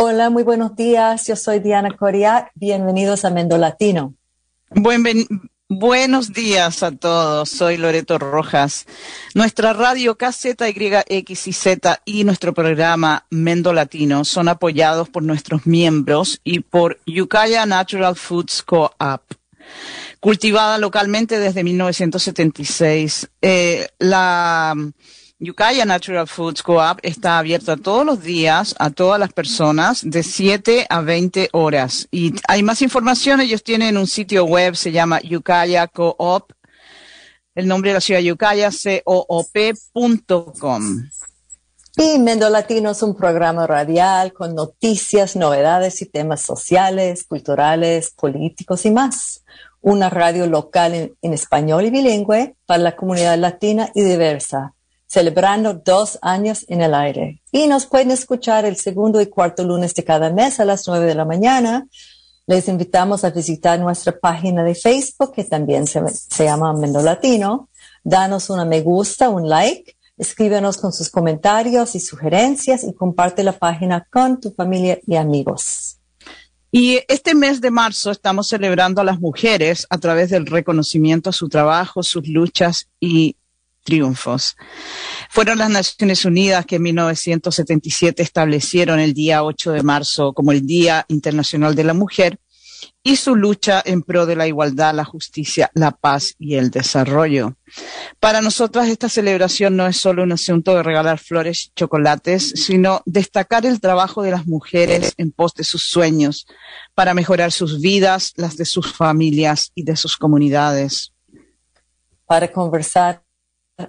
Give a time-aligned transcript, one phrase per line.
[0.00, 1.26] Hola, muy buenos días.
[1.26, 2.52] Yo soy Diana Coria.
[2.54, 4.14] Bienvenidos a Mendo Latino.
[4.70, 5.02] Buen,
[5.68, 7.48] buenos días a todos.
[7.48, 8.86] Soy Loreto Rojas.
[9.34, 11.48] Nuestra radio KZYX
[12.04, 18.62] y nuestro programa Mendo Latino son apoyados por nuestros miembros y por Yucaya Natural Foods
[18.62, 19.22] Co-op
[20.20, 23.30] cultivada localmente desde 1976.
[23.42, 24.76] Eh, la
[25.40, 30.88] Yucaya Natural Foods Co-op está abierta todos los días a todas las personas de 7
[30.90, 32.08] a 20 horas.
[32.10, 36.50] Y hay más información, ellos tienen un sitio web, se llama Yucaya Co-op,
[37.54, 38.70] el nombre de la ciudad Yucaya,
[39.04, 40.82] coop.com.
[41.96, 48.84] Y Mendo Latino es un programa radial con noticias, novedades y temas sociales, culturales, políticos
[48.86, 49.44] y más.
[49.82, 54.74] Una radio local en español y bilingüe para la comunidad latina y diversa
[55.08, 57.42] celebrando dos años en el aire.
[57.50, 61.06] Y nos pueden escuchar el segundo y cuarto lunes de cada mes a las nueve
[61.06, 61.88] de la mañana.
[62.46, 66.00] Les invitamos a visitar nuestra página de Facebook, que también se,
[66.44, 67.68] llama Mendo Latino.
[68.04, 73.52] Danos una me gusta, un like, escríbenos con sus comentarios y sugerencias y comparte la
[73.52, 75.98] página con tu familia y amigos.
[76.70, 81.32] Y este mes de marzo estamos celebrando a las mujeres a través del reconocimiento a
[81.32, 83.36] su trabajo, sus luchas y
[83.88, 84.54] triunfos.
[85.30, 90.66] Fueron las Naciones Unidas que en 1977 establecieron el día 8 de marzo como el
[90.66, 92.38] Día Internacional de la Mujer
[93.02, 97.56] y su lucha en pro de la igualdad, la justicia, la paz y el desarrollo.
[98.20, 103.00] Para nosotras esta celebración no es solo un asunto de regalar flores y chocolates, sino
[103.06, 106.46] destacar el trabajo de las mujeres en pos de sus sueños
[106.94, 111.14] para mejorar sus vidas, las de sus familias y de sus comunidades.
[112.26, 113.22] Para conversar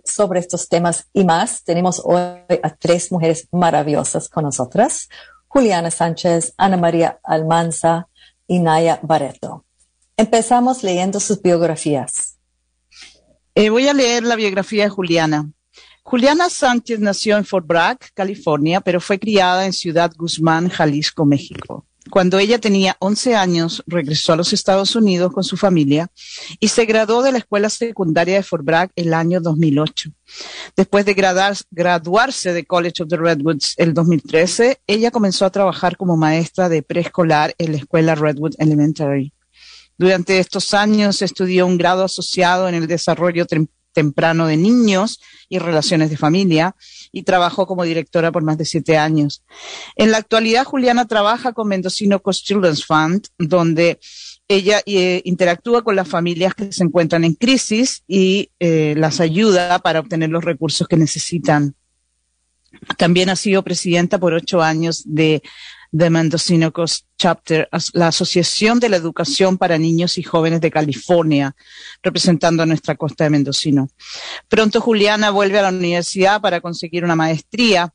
[0.04, 1.64] sobre estos temas y más.
[1.64, 2.20] Tenemos hoy
[2.64, 5.10] a tres mujeres maravillosas con nosotras.
[5.48, 8.08] Juliana Sánchez, Ana María Almanza
[8.48, 9.66] y Naya Barreto.
[10.16, 12.38] Empezamos leyendo sus biografías.
[13.56, 15.50] Eh, voy a leer la biografía de Juliana.
[16.04, 21.86] Juliana Sánchez nació en Fort Bragg, California, pero fue criada en Ciudad Guzmán, Jalisco, México.
[22.10, 26.10] Cuando ella tenía 11 años, regresó a los Estados Unidos con su familia
[26.60, 30.12] y se graduó de la escuela secundaria de Fort Bragg el año 2008.
[30.76, 31.14] Después de
[31.72, 36.82] graduarse de College of the Redwoods el 2013, ella comenzó a trabajar como maestra de
[36.82, 39.34] preescolar en la escuela Redwood Elementary.
[39.98, 43.46] Durante estos años estudió un grado asociado en el desarrollo
[43.92, 46.76] temprano de niños y relaciones de familia
[47.12, 49.44] y trabajó como directora por más de siete años.
[49.96, 54.00] En la actualidad, Juliana trabaja con Mendocino Coast Children's Fund, donde
[54.48, 59.80] ella eh, interactúa con las familias que se encuentran en crisis y eh, las ayuda
[59.80, 61.76] para obtener los recursos que necesitan.
[62.98, 65.42] También ha sido presidenta por ocho años de
[65.92, 71.56] de Mendocino Coast Chapter, la Asociación de la Educación para Niños y Jóvenes de California,
[72.04, 73.90] representando nuestra costa de Mendocino.
[74.48, 77.94] Pronto Juliana vuelve a la universidad para conseguir una maestría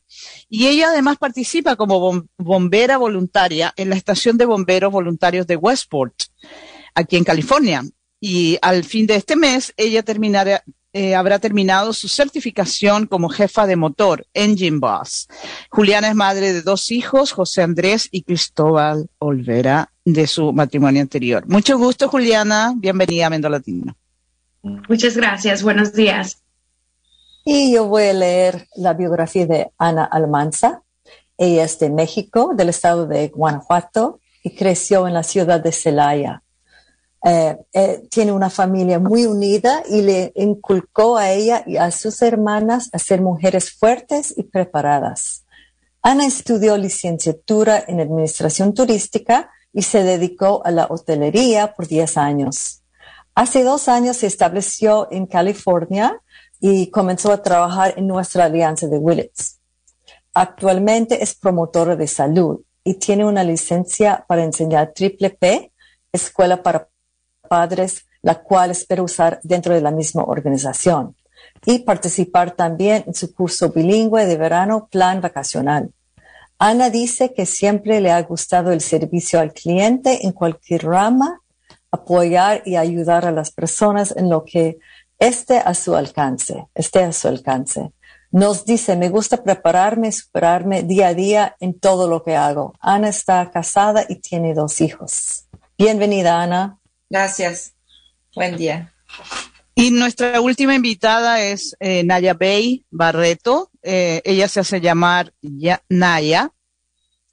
[0.48, 6.14] y ella además participa como bombera voluntaria en la estación de bomberos voluntarios de Westport,
[6.94, 7.82] aquí en California.
[8.20, 13.66] Y al fin de este mes, ella terminará, eh, habrá terminado su certificación como jefa
[13.66, 15.26] de motor, Engine Boss.
[15.68, 21.44] Juliana es madre de dos hijos, José Andrés y Cristóbal Olvera, de su matrimonio anterior.
[21.48, 22.74] Mucho gusto, Juliana.
[22.76, 23.96] Bienvenida a Mendo Latino.
[24.62, 25.64] Muchas gracias.
[25.64, 26.38] Buenos días.
[27.44, 30.82] Y yo voy a leer la biografía de Ana Almanza.
[31.36, 36.43] Ella es de México, del estado de Guanajuato, y creció en la ciudad de Celaya.
[37.26, 42.20] Eh, eh, tiene una familia muy unida y le inculcó a ella y a sus
[42.20, 45.46] hermanas a ser mujeres fuertes y preparadas.
[46.02, 52.82] Ana estudió licenciatura en administración turística y se dedicó a la hotelería por 10 años.
[53.34, 56.20] Hace dos años se estableció en California
[56.60, 59.60] y comenzó a trabajar en nuestra alianza de Willits.
[60.34, 65.72] Actualmente es promotora de salud y tiene una licencia para enseñar triple P,
[66.12, 66.88] Escuela para
[67.48, 71.14] padres, la cual espero usar dentro de la misma organización
[71.66, 75.90] y participar también en su curso bilingüe de verano plan vacacional.
[76.58, 81.40] Ana dice que siempre le ha gustado el servicio al cliente en cualquier rama,
[81.90, 84.78] apoyar y ayudar a las personas en lo que
[85.18, 87.92] esté a su alcance, esté a su alcance.
[88.30, 92.74] Nos dice, me gusta prepararme, superarme día a día en todo lo que hago.
[92.80, 95.46] Ana está casada y tiene dos hijos.
[95.78, 96.78] Bienvenida, Ana.
[97.14, 97.74] Gracias.
[98.34, 98.92] Buen día.
[99.76, 103.70] Y nuestra última invitada es eh, Naya Bay Barreto.
[103.84, 105.32] Eh, ella se hace llamar
[105.88, 106.50] Naya.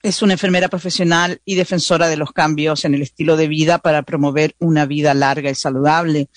[0.04, 4.04] Es una enfermera profesional y defensora de los cambios en el estilo de vida para
[4.04, 6.30] promover una vida larga y saludable.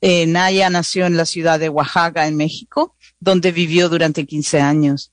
[0.00, 5.12] Eh, Naya nació en la ciudad de Oaxaca, en México, donde vivió durante 15 años.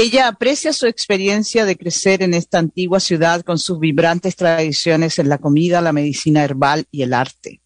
[0.00, 5.28] Ella aprecia su experiencia de crecer en esta antigua ciudad con sus vibrantes tradiciones en
[5.28, 7.62] la comida, la medicina herbal y el arte.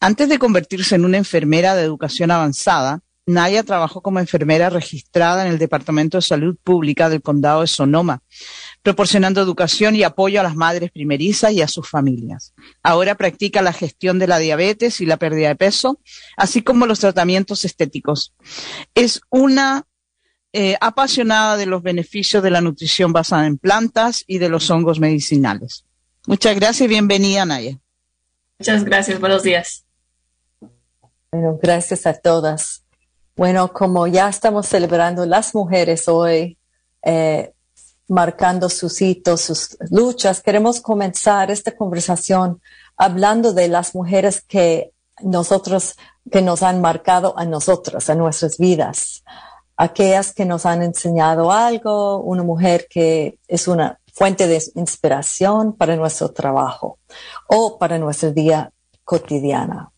[0.00, 5.52] Antes de convertirse en una enfermera de educación avanzada, Naya trabajó como enfermera registrada en
[5.52, 8.24] el Departamento de Salud Pública del Condado de Sonoma,
[8.82, 12.54] proporcionando educación y apoyo a las madres primerizas y a sus familias.
[12.82, 16.00] Ahora practica la gestión de la diabetes y la pérdida de peso,
[16.36, 18.34] así como los tratamientos estéticos.
[18.96, 19.84] Es una
[20.52, 24.98] eh, apasionada de los beneficios de la nutrición basada en plantas y de los hongos
[24.98, 25.84] medicinales.
[26.26, 27.78] Muchas gracias y bienvenida, Naya.
[28.58, 29.84] Muchas gracias, buenos días.
[31.30, 32.82] Bueno, gracias a todas.
[33.36, 36.58] Bueno, como ya estamos celebrando las mujeres hoy,
[37.02, 37.52] eh,
[38.08, 42.60] marcando sus hitos, sus luchas, queremos comenzar esta conversación
[42.96, 44.92] hablando de las mujeres que
[45.22, 45.96] nosotros,
[46.30, 49.22] que nos han marcado a nosotros, a nuestras vidas.
[49.78, 55.96] Aquellas que nos han enseñado algo, una mujer que es una fuente de inspiración para
[55.96, 56.98] nuestro trabajo
[57.46, 58.72] o para nuestro día
[59.04, 59.92] cotidiana.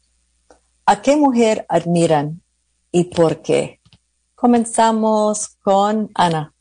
[0.87, 2.43] ¿A qué mujer admiran
[2.93, 3.81] y por qué.
[4.35, 6.53] Comenzamos con Ana.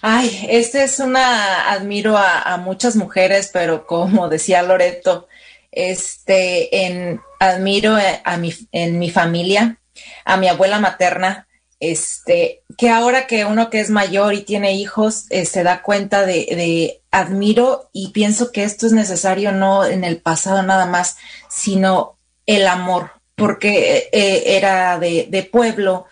[0.00, 5.26] Ay, este es una, admiro a, muchas mujeres, pero como decía Loreto,
[5.72, 9.80] este, en, admiro a mi, en mi familia,
[10.24, 11.48] a mi abuela materna,
[11.80, 16.26] este, que ahora que uno que es mayor y tiene hijos, eh, se da cuenta
[16.26, 21.16] de, de, admiro y pienso que esto es necesario no en el pasado nada más,
[21.48, 26.06] sino el amor, porque eh, era de, pueblo,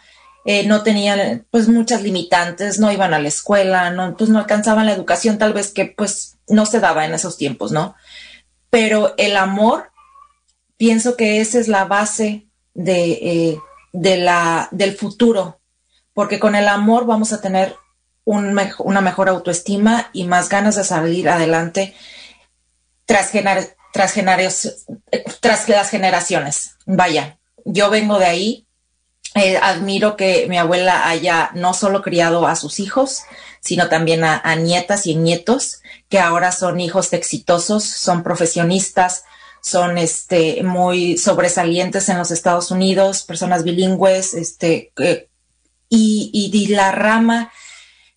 [0.45, 4.87] eh, no tenían pues muchas limitantes, no iban a la escuela, no, pues no alcanzaban
[4.87, 7.97] la educación tal vez que pues no se daba en esos tiempos, ¿no?
[8.71, 9.91] Pero el amor,
[10.77, 13.59] pienso que esa es la base de, eh,
[13.97, 15.61] de la, del futuro,
[16.13, 17.77] porque con el amor vamos a tener
[18.25, 21.95] un una mejor autoestima y más ganas de salir adelante
[23.05, 24.15] tras, generar tras,
[25.41, 26.77] tras las generaciones.
[26.85, 28.63] Vaya, yo vengo de ahí.
[29.35, 33.23] Eh, admiro que mi abuela haya no solo criado a sus hijos,
[33.61, 39.25] sino también a, nietas y nietos, que ahora son hijos exitosos, son profesionistas,
[39.67, 44.93] son este, muy sobresalientes en los Estados Unidos, personas bilingües, este,
[45.89, 47.51] y, y la rama,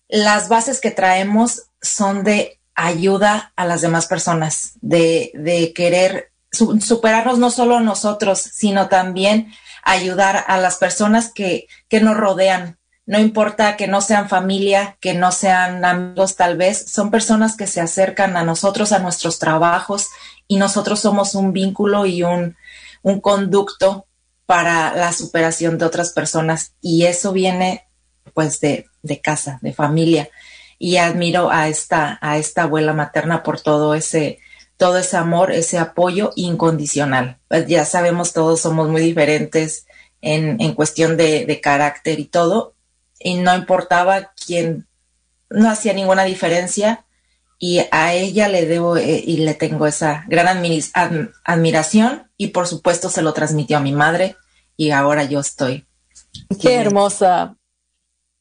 [0.08, 7.38] las bases que traemos son de ayuda a las demás personas, de, de querer superarnos
[7.38, 9.52] no solo nosotros, sino también
[9.82, 12.78] ayudar a las personas que, que nos rodean.
[13.06, 17.66] No importa que no sean familia, que no sean amigos tal vez, son personas que
[17.66, 20.06] se acercan a nosotros, a nuestros trabajos,
[20.50, 22.56] y nosotros somos un vínculo y un,
[23.02, 24.08] un conducto
[24.46, 26.72] para la superación de otras personas.
[26.80, 27.86] Y eso viene
[28.34, 30.28] pues de, de casa, de familia
[30.76, 34.40] y admiro a esta, a esta abuela materna por todo ese,
[34.76, 37.38] todo ese amor, ese apoyo incondicional.
[37.46, 39.86] Pues ya sabemos, todos somos muy diferentes
[40.20, 42.74] en, en cuestión de, de, carácter y todo,
[43.20, 44.88] y no importaba quién,
[45.48, 47.04] no hacía ninguna diferencia,
[47.60, 50.48] y a ella le debo eh, y le tengo esa gran
[51.44, 54.34] admiración, y por supuesto se lo transmitió a mi madre,
[54.76, 55.86] y ahora yo estoy.
[56.60, 57.56] Qué hermosa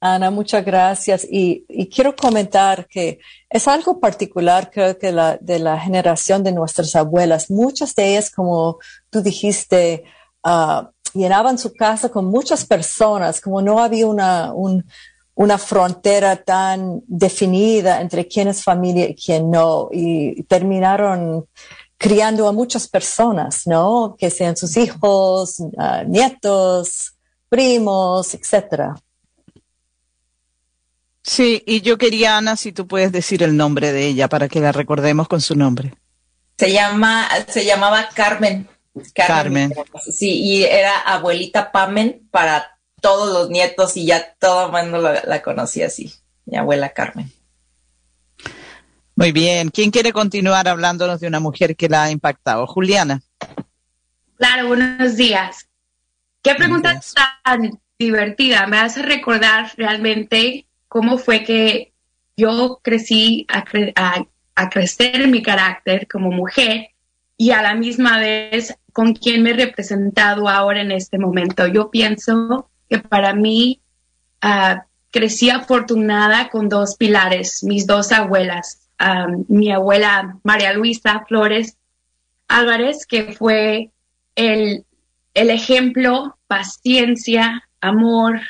[0.01, 1.27] Ana, muchas gracias.
[1.29, 6.95] Y, quiero comentar que es algo particular, creo que la, de la generación de nuestras
[6.95, 7.51] abuelas.
[7.51, 8.77] Muchas de ellas, como
[9.09, 10.05] tú dijiste,
[10.43, 14.53] ah, llenaban su casa con muchas personas, como no había una,
[15.39, 19.87] una frontera tan definida entre quién es familia y quién no.
[19.89, 21.45] Y terminaron
[21.97, 24.17] criando a muchas personas, ¿no?
[24.19, 27.13] Que sean sus hijos, ah, nietos,
[27.47, 28.95] primos, etcétera.
[31.23, 34.59] Sí, y yo quería, Ana, si tú puedes decir el nombre de ella para que
[34.59, 35.93] la recordemos con su nombre.
[36.57, 38.67] Se llama, se llamaba Carmen.
[39.13, 39.73] Carmen.
[40.11, 45.41] Sí, y era abuelita Pamen para todos los nietos y ya todo el mundo la,
[45.41, 46.13] conocía así,
[46.45, 47.31] mi abuela Carmen.
[49.15, 49.69] Muy bien.
[49.69, 52.65] ¿Quién quiere continuar hablándonos de una mujer que la ha impactado?
[52.67, 53.21] Juliana.
[54.37, 55.67] Claro, buenos días.
[56.41, 57.01] Qué pregunta
[57.43, 58.65] tan divertida.
[58.67, 61.91] Me hace recordar realmente cómo fue que
[62.37, 63.65] yo crecí a,
[64.69, 66.89] crecer mi carácter como mujer
[67.37, 71.67] y a la misma vez con quién me he representado ahora en este momento.
[71.67, 73.79] Yo pienso que para mí,
[74.41, 78.85] ah, crecí afortunada con dos pilares, mis dos abuelas.
[79.47, 81.77] mi abuela María Luisa Flores
[82.49, 83.91] Álvarez, que fue
[84.35, 84.83] el,
[85.33, 88.41] el ejemplo, paciencia, amor,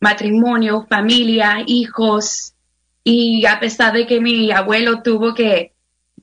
[0.00, 2.54] matrimonio, familia, hijos.
[3.02, 5.73] Y a pesar de que mi abuelo tuvo que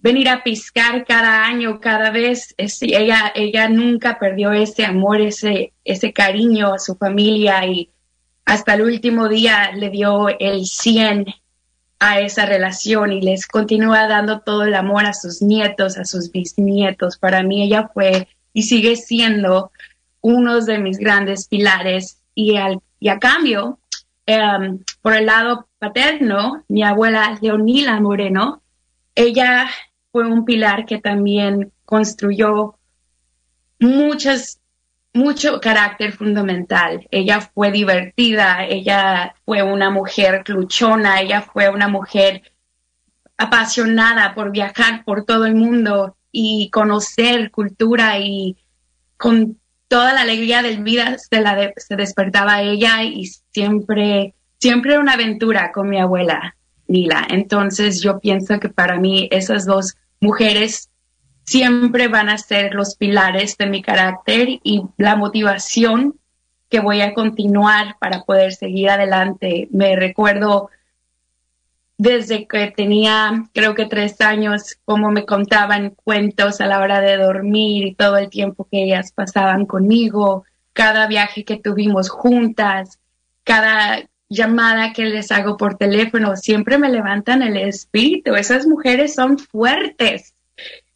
[0.02, 6.12] venir a piscar cada año, cada vez, ella, ella nunca perdió ese amor, ese, ese
[6.12, 7.90] cariño a su familia y
[8.46, 11.28] hasta el último día le dio el 100
[12.00, 16.32] a esa relación y les continúa dando todo el amor a sus nietos, a sus
[16.32, 17.18] bisnietos.
[17.18, 19.72] Para mí ella fue y sigue siendo
[20.20, 23.78] uno de mis grandes pilares y, al, y a cambio,
[24.26, 28.64] em, por el lado paterno, mi abuela Leonila Moreno,
[29.14, 29.70] ella
[30.12, 32.78] fue un pilar que también construyó
[33.80, 34.62] muchas
[35.14, 37.08] mucho carácter fundamental.
[37.12, 42.44] Ella fue divertida, ella fue una mujer luchona, ella fue una mujer
[43.38, 48.58] apasionada por viajar por todo el mundo y conocer cultura y
[49.18, 55.14] con toda la alegría del vida se, la se despertaba ella y siempre, siempre una
[55.14, 56.56] aventura con mi abuela
[57.30, 60.90] Entonces yo pienso que para mí esas dos mujeres
[61.44, 66.16] siempre van a ser los pilares de mi carácter y la motivación
[66.70, 69.68] que voy a continuar para poder seguir adelante.
[69.72, 70.70] Me recuerdo
[71.98, 77.18] desde que tenía creo que tres años, como me contaban cuentos a la hora de
[77.18, 83.00] dormir y todo el tiempo que ellas pasaban conmigo, cada viaje que tuvimos juntas,
[83.44, 84.00] cada
[84.32, 88.36] llamada que les hago por teléfono, siempre me levantan el espíritu.
[88.36, 90.34] Esas mujeres son fuertes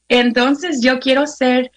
[0.07, 1.71] entonces yo quiero ser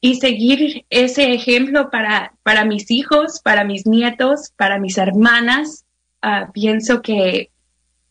[0.00, 5.84] y seguir ese ejemplo para, para mis hijos, para mis nietos, para mis hermanas.
[6.22, 7.50] Ah, pienso que,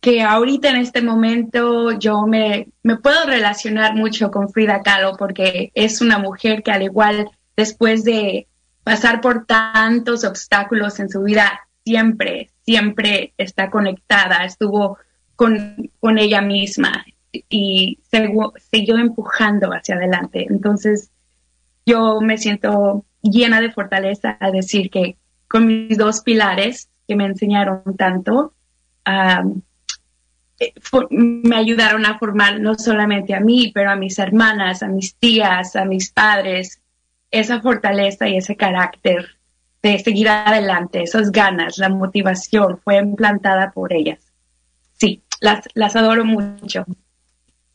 [0.02, 5.72] que ahorita en este momento yo me, me puedo relacionar mucho con Frida Kahlo porque
[5.76, 8.48] es una mujer que al igual después de
[8.84, 14.98] pasar por tantos obstáculos en su vida, siempre, siempre está conectada, estuvo
[15.38, 20.46] con, con ella misma y siguió empujando hacia adelante.
[20.50, 21.12] Entonces,
[21.86, 27.26] yo me siento llena de fortaleza a decir que con mis dos pilares que me
[27.26, 28.54] enseñaron tanto,
[29.06, 30.74] eh,
[31.10, 35.78] me ayudaron a formar no solamente a mí, pero a mis hermanas, a mis tías,
[35.78, 36.82] a mis padres,
[37.32, 39.37] esa fortaleza y ese carácter
[39.82, 44.20] de seguir adelante, esas ganas, la motivación fue implantada por ellas.
[44.94, 46.86] Sí, las, las adoro mucho.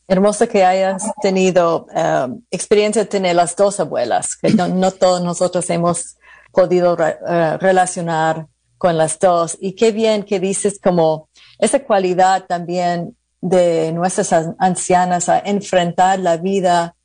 [0.07, 5.69] Hermoso que hayas tenido um, experiencia de tener las dos abuelas, que no, todos nosotros
[5.69, 6.17] hemos
[6.51, 9.57] podido uh, relacionar con las dos.
[9.61, 16.35] Y qué bien que dices como esa cualidad también de nuestras ancianas a enfrentar la
[16.35, 16.95] vida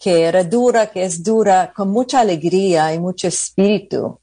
[0.00, 4.20] que era dura, que es dura, con mucha alegría y mucho espíritu.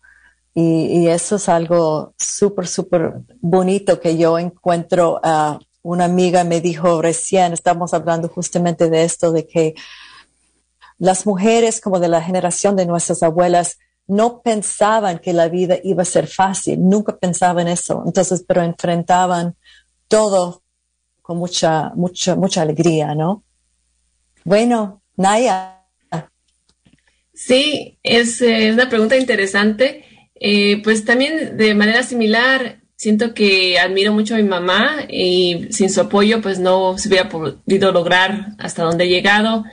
[0.54, 7.02] Y, eso es algo súper, súper bonito que yo encuentro uh, una amiga me dijo
[7.02, 9.76] recién, estamos hablando justamente de esto, de que
[10.98, 13.78] las mujeres como de la generación de nuestras abuelas
[14.08, 18.04] no pensaban que la vida iba a ser fácil, nunca pensaban eso.
[18.06, 19.56] Entonces, pero enfrentaban
[20.08, 20.64] todo
[21.22, 23.44] con mucha, mucha, mucha alegría, ¿no?
[24.44, 25.86] Bueno, Naya.
[27.34, 30.09] Sí, es, es una pregunta interesante.
[30.40, 35.90] Eh, pues también de manera similar, Siento que admiro mucho a mi mamá y sin
[35.90, 39.64] su apoyo pues no se hubiera podido lograr hasta donde he llegado.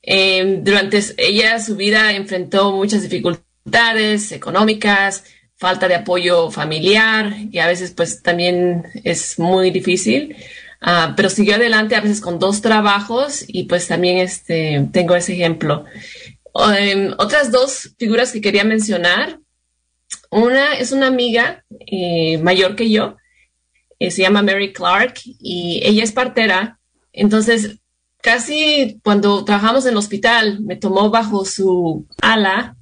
[0.00, 5.24] Em, durante ella su vida enfrentó muchas dificultades económicas,
[5.56, 10.36] falta de apoyo familiar y a veces pues también es muy difícil.
[10.80, 15.32] Ah, pero siguió adelante a veces con dos trabajos y pues también este, tengo ese
[15.32, 15.84] ejemplo.
[16.78, 19.41] Em, otras dos figuras que quería mencionar
[20.32, 23.16] una es una amiga eh, mayor que yo,
[23.98, 26.80] eh, se llama Mary Clark y ella es partera.
[27.12, 27.78] Entonces,
[28.22, 32.76] casi cuando trabajamos en el hospital, me tomó bajo su ala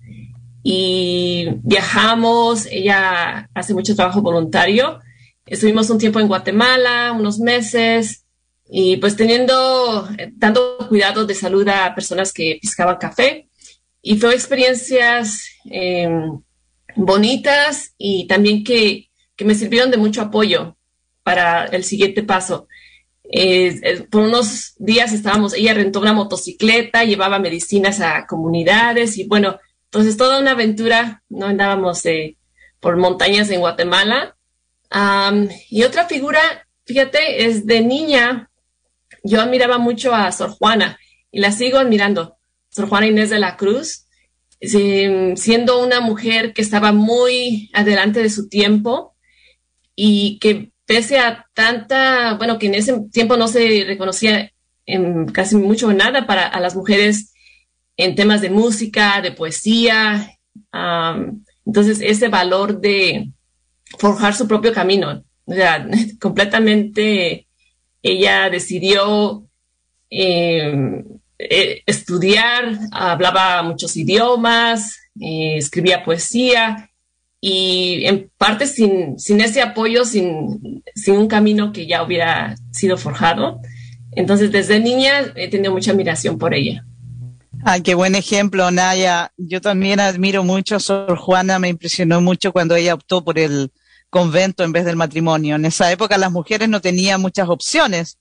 [0.62, 2.66] y viajamos.
[2.70, 5.00] Ella hace mucho trabajo voluntario.
[5.44, 8.24] Estuvimos un tiempo en Guatemala, unos meses,
[8.70, 13.48] y pues teniendo, dando cuidado de salud a personas que piscaban café.
[14.00, 16.40] Y fue experiencias em,
[16.96, 19.08] bonitas y también que,
[19.42, 20.76] me sirvieron de mucho apoyo
[21.22, 22.68] para el siguiente paso.
[24.10, 30.18] por unos días estábamos, ella rentó una motocicleta, llevaba medicinas a comunidades y bueno, entonces
[30.18, 32.02] toda una aventura, no andábamos
[32.80, 34.36] por montañas en Guatemala,
[35.70, 36.40] y otra figura,
[36.84, 38.50] fíjate, es de niña,
[39.22, 40.98] yo admiraba mucho a Sor Juana
[41.30, 42.36] y la sigo admirando,
[42.70, 44.06] Sor Juana Inés de la Cruz,
[44.60, 49.16] siendo una mujer que estaba muy adelante de su tiempo
[49.94, 54.52] y que pese a tanta, bueno, que en ese tiempo no se reconocía
[54.86, 57.32] en casi mucho nada para a las mujeres
[57.96, 60.38] en temas de música, de poesía.
[61.64, 63.30] entonces, ese valor de
[63.98, 65.22] forjar su propio camino,
[66.20, 67.46] completamente
[68.02, 69.46] ella decidió
[70.08, 76.90] em, eh, estudiar, hablaba muchos idiomas, eh, escribía poesía
[77.40, 82.98] y en parte sin, sin ese apoyo, sin, sin, un camino que ya hubiera sido
[82.98, 83.60] forjado.
[84.12, 86.84] Entonces, desde niña he tenido mucha admiración por ella.
[87.64, 89.32] Ay, qué buen ejemplo, Naya.
[89.36, 93.70] Yo también admiro mucho a Sor Juana, me impresionó mucho cuando ella optó por el
[94.10, 95.56] convento en vez del matrimonio.
[95.56, 98.18] En esa época las mujeres no tenían muchas opciones,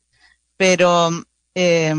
[0.58, 1.10] pero
[1.56, 1.96] eh,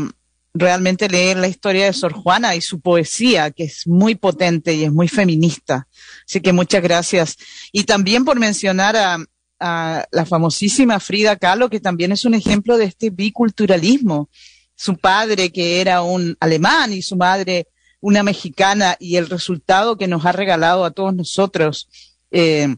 [0.53, 4.83] realmente leer la historia de Sor Juana y su poesía, que es muy potente y
[4.83, 5.87] es muy feminista.
[6.27, 7.37] Así que muchas gracias.
[7.71, 9.25] Y también por mencionar a,
[9.63, 14.27] la famosísima Frida Kahlo, que también es un ejemplo de este biculturalismo.
[14.75, 17.67] Su padre, que era un alemán, y su madre,
[17.99, 21.87] una mexicana, y el resultado que nos ha regalado a todos nosotros.
[22.31, 22.75] Eh,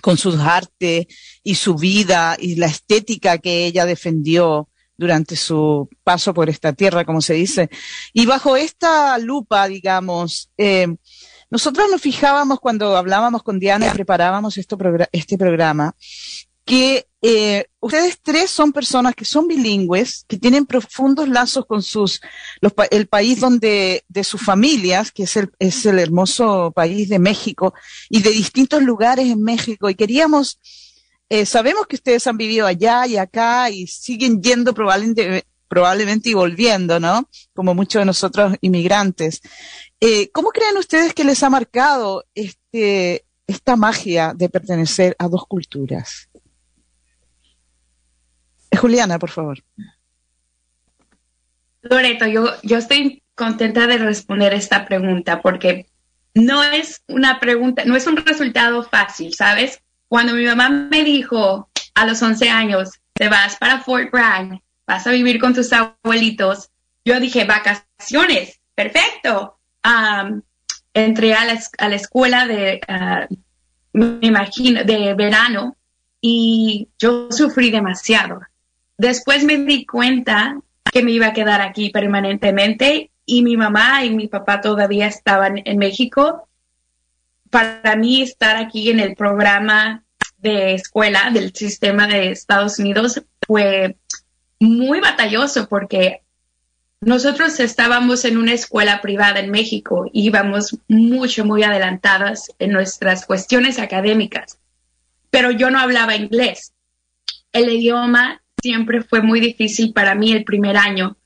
[0.00, 1.06] con sus artes
[1.42, 4.68] y su vida y la estética que ella defendió
[4.98, 7.70] durante su paso por esta tierra, como se dice.
[8.12, 10.88] Y bajo esta lupa, digamos, eh,
[11.50, 14.76] nosotros nos fijábamos cuando hablábamos con Diana y preparábamos esto,
[15.12, 15.94] este programa,
[16.64, 22.20] que eh, ustedes tres son personas que son bilingües, que tienen profundos lazos con sus,
[22.90, 27.72] el país donde, de sus familias, que es el, es el hermoso país de México,
[28.10, 29.88] y de distintos lugares en México.
[29.88, 30.60] Y queríamos
[31.28, 36.34] eh, sabemos que ustedes han vivido allá y acá y siguen yendo probablemente, probablemente y
[36.34, 37.28] volviendo, ¿no?
[37.54, 39.42] Como muchos de nosotros inmigrantes.
[40.00, 45.46] Eh, ¿Cómo creen ustedes que les ha marcado este, esta magia de pertenecer a dos
[45.46, 46.28] culturas?
[48.70, 49.62] Eh, Juliana, por favor.
[51.82, 55.86] Loreto, yo, yo estoy contenta de responder esta pregunta porque
[56.34, 59.80] no es una pregunta, no es un resultado fácil, ¿sabes?
[60.08, 65.06] Cuando mi mamá me dijo a los 11 años, te vas para Fort Bragg, vas
[65.06, 66.70] a vivir con tus abuelitos,
[67.04, 69.58] yo dije, vacaciones, perfecto.
[70.94, 73.26] entré a la, escuela de, ah,
[73.92, 75.76] me imagino, de verano
[76.20, 78.40] y yo sufrí demasiado.
[78.96, 80.58] Después me di cuenta
[80.90, 85.60] que me iba a quedar aquí permanentemente y mi mamá y mi papá todavía estaban
[85.64, 86.48] en México
[87.50, 90.04] para mí estar aquí en el programa
[90.38, 93.96] de escuela del sistema de Estados Unidos fue
[94.60, 96.22] muy batalloso porque
[97.00, 103.78] nosotros estábamos en una escuela privada en México íbamos mucho, muy adelantadas en nuestras cuestiones
[103.78, 104.58] académicas,
[105.30, 106.72] pero yo no hablaba inglés.
[107.52, 111.16] El idioma siempre fue muy difícil para mí el primer año.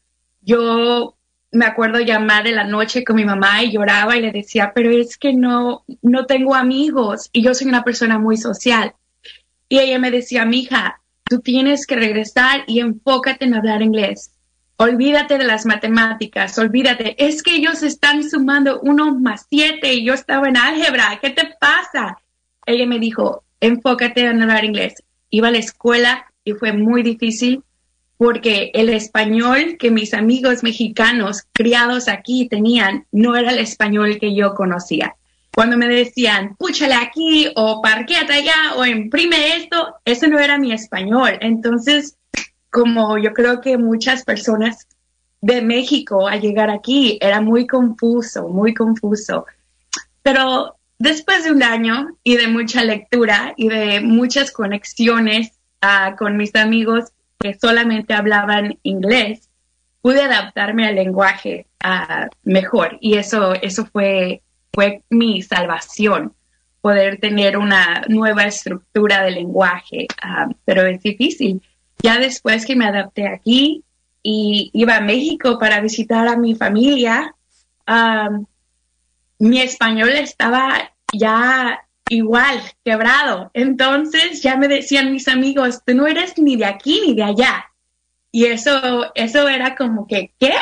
[0.43, 1.17] Yo
[1.53, 4.91] me acuerdo llamar de la noche con mi mamá y lloraba y le decía, pero
[4.91, 8.95] es que no, no tengo amigos y yo soy una persona muy social.
[9.69, 14.33] Y ella me decía, mija, tú tienes que regresar y enfócate en hablar inglés.
[14.79, 17.15] Olvídate de las matemáticas, olvídate.
[17.25, 21.19] Es que ellos están sumando uno más siete y yo estaba en álgebra.
[21.21, 22.19] ¿Qué te pasa?
[22.65, 24.95] Ella me dijo, enfócate en hablar inglés.
[25.29, 27.63] Iba a la escuela y fue muy difícil
[28.17, 34.35] porque el español que mis amigos mexicanos criados aquí tenían no era el español que
[34.35, 35.17] yo conocía.
[35.55, 40.73] Cuando me decían, púchale aquí o parquéate allá o imprime esto, eso no era mi
[40.73, 41.39] español.
[41.41, 42.17] Entonces,
[42.71, 44.87] como yo creo que muchas personas
[45.43, 49.45] de México al llegar aquí era muy confuso, muy confuso.
[50.23, 56.37] Pero después de un año y de mucha lectura y de muchas conexiones ah, con
[56.37, 59.51] mis amigos, que solamente hablaban inglés,
[60.01, 61.67] pude adaptarme al lenguaje
[62.45, 66.35] mejor y eso, eso fue, fue mi salvación,
[66.81, 71.63] poder tener una nueva estructura de lenguaje, uh, pero es difícil.
[72.03, 73.85] Ya después que me adapté aquí
[74.23, 77.35] y iba a México para visitar a mi familia,
[77.87, 78.45] um,
[79.39, 83.51] mi español estaba ya igual, quebrado.
[83.55, 87.67] Entonces ya me decían mis amigos, tú no eres ni de aquí ni de allá.
[88.31, 90.55] Y eso, eso era como que, ¿qué?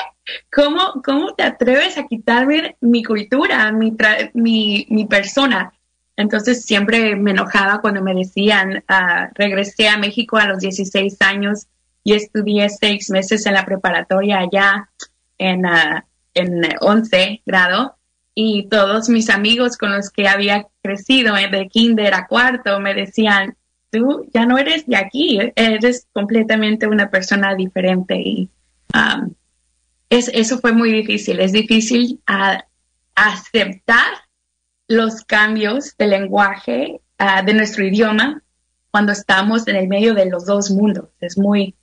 [0.53, 3.97] ¿Cómo, cómo te atreves a quitarme mi cultura, mi,
[4.35, 5.73] mi, mi persona?
[6.17, 11.67] Entonces siempre me enojaba cuando me decían, ah, regresé a México a los 16 años
[12.05, 14.91] y estudié seis meses en la preparatoria allá
[15.39, 16.01] en, uh,
[16.35, 17.97] en 11 grado
[18.35, 22.95] y todos mis amigos con los que había crecido eh, de kinder a cuarto me
[22.95, 23.57] decían,
[23.91, 28.49] tú ya no eres de aquí, eres completamente una persona diferente y
[28.95, 29.35] um,
[30.09, 32.21] es, eso fue muy difícil, es difícil
[33.15, 34.13] aceptar
[34.89, 38.43] los cambios de lenguaje uh, de nuestro idioma
[38.91, 41.11] cuando estamos en el medio de los dos mundos.
[41.21, 41.77] Es muy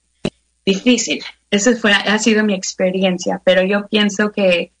[0.66, 1.24] difícil.
[1.50, 4.72] Esa fue, ha sido mi experiencia, pero yo pienso que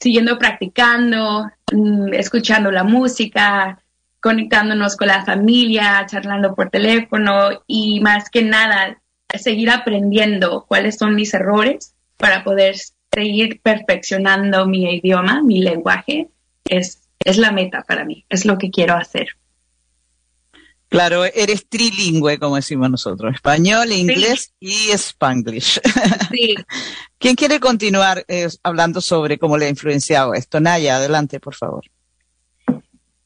[0.00, 3.82] siguiendo practicando, mm, escuchando la música,
[4.20, 9.00] conectándonos con la familia, charlando por teléfono y más que nada
[9.36, 12.76] seguir aprendiendo cuáles son mis errores para poder
[13.12, 16.28] seguir perfeccionando mi idioma, mi lenguaje,
[16.64, 19.28] es, es la meta para mí, es lo que quiero hacer.
[20.88, 25.80] Claro, eres trilingüe, como decimos nosotros, español, inglés y spanglish.
[26.30, 26.54] Sí.
[27.18, 30.60] ¿Quién quiere continuar eh, hablando sobre cómo le ha influenciado esto?
[30.60, 31.84] Naya, adelante, por favor.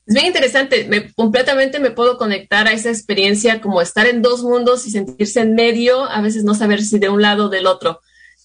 [0.06, 4.42] Es bien interesante, me, completamente me puedo conectar a esa experiencia como estar en dos
[4.42, 7.66] mundos y sentirse en medio, a veces no saber si de un lado o del
[7.66, 8.00] otro.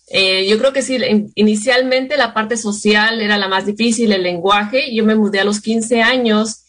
[0.10, 0.98] Eh, yo creo que sí,
[1.36, 4.94] inicialmente la parte social era la más difícil, el lenguaje.
[4.94, 6.64] Yo me mudé a los 15 años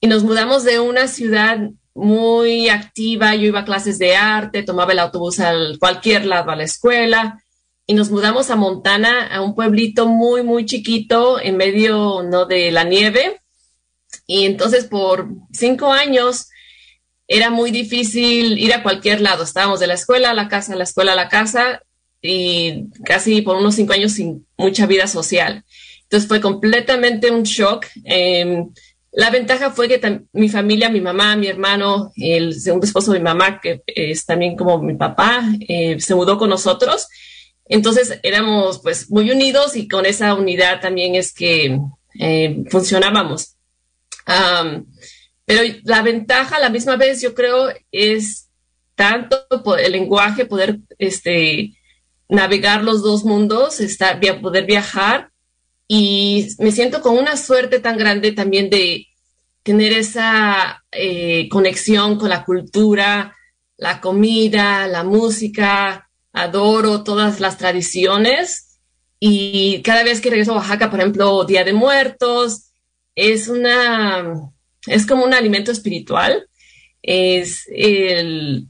[0.00, 1.58] y nos mudamos de una ciudad
[1.94, 3.34] muy activa.
[3.34, 7.42] Yo iba a clases de arte, tomaba el autobús a cualquier lado a la escuela
[7.86, 12.44] y nos mudamos a Montana, a un pueblito muy, muy chiquito en medio ¿no?
[12.44, 13.40] de la nieve.
[14.26, 16.48] Y entonces por cinco años
[17.28, 19.44] era muy difícil ir a cualquier lado.
[19.44, 21.82] Estábamos de la escuela a la casa, de la escuela a la casa
[22.20, 25.64] y casi por unos cinco años sin mucha vida social.
[26.02, 27.86] Entonces fue completamente un shock.
[28.04, 28.68] Em,
[29.16, 33.24] la ventaja fue que mi familia, mi mamá, mi hermano, el segundo esposo de mi
[33.24, 37.08] mamá, que es también como mi papá, eh, se mudó con nosotros.
[37.64, 41.80] Entonces éramos pues muy unidos y con esa unidad también es que
[42.20, 43.56] eh, funcionábamos.
[45.46, 48.50] pero la ventaja, la misma vez, yo creo, es
[48.96, 49.46] tanto
[49.78, 51.72] el lenguaje, poder este,
[52.28, 55.30] navegar los dos mundos, estar, poder viajar
[55.88, 59.06] y me siento con una suerte tan grande también de
[59.62, 63.36] tener esa eh, conexión con la cultura,
[63.76, 68.78] la comida, la música, adoro todas las tradiciones
[69.18, 72.70] y cada vez que regreso a Oaxaca, por ejemplo, Día de Muertos,
[73.14, 74.50] es una,
[74.86, 76.48] es como un alimento espiritual,
[77.02, 78.66] es el,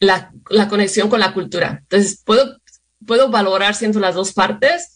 [0.00, 1.78] la, la conexión con la cultura.
[1.82, 2.58] Entonces, puedo,
[3.06, 4.95] puedo valorar siendo las dos partes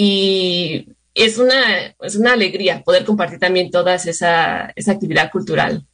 [0.00, 5.84] y es una, es una alegría poder compartir también toda esa, esa actividad cultural.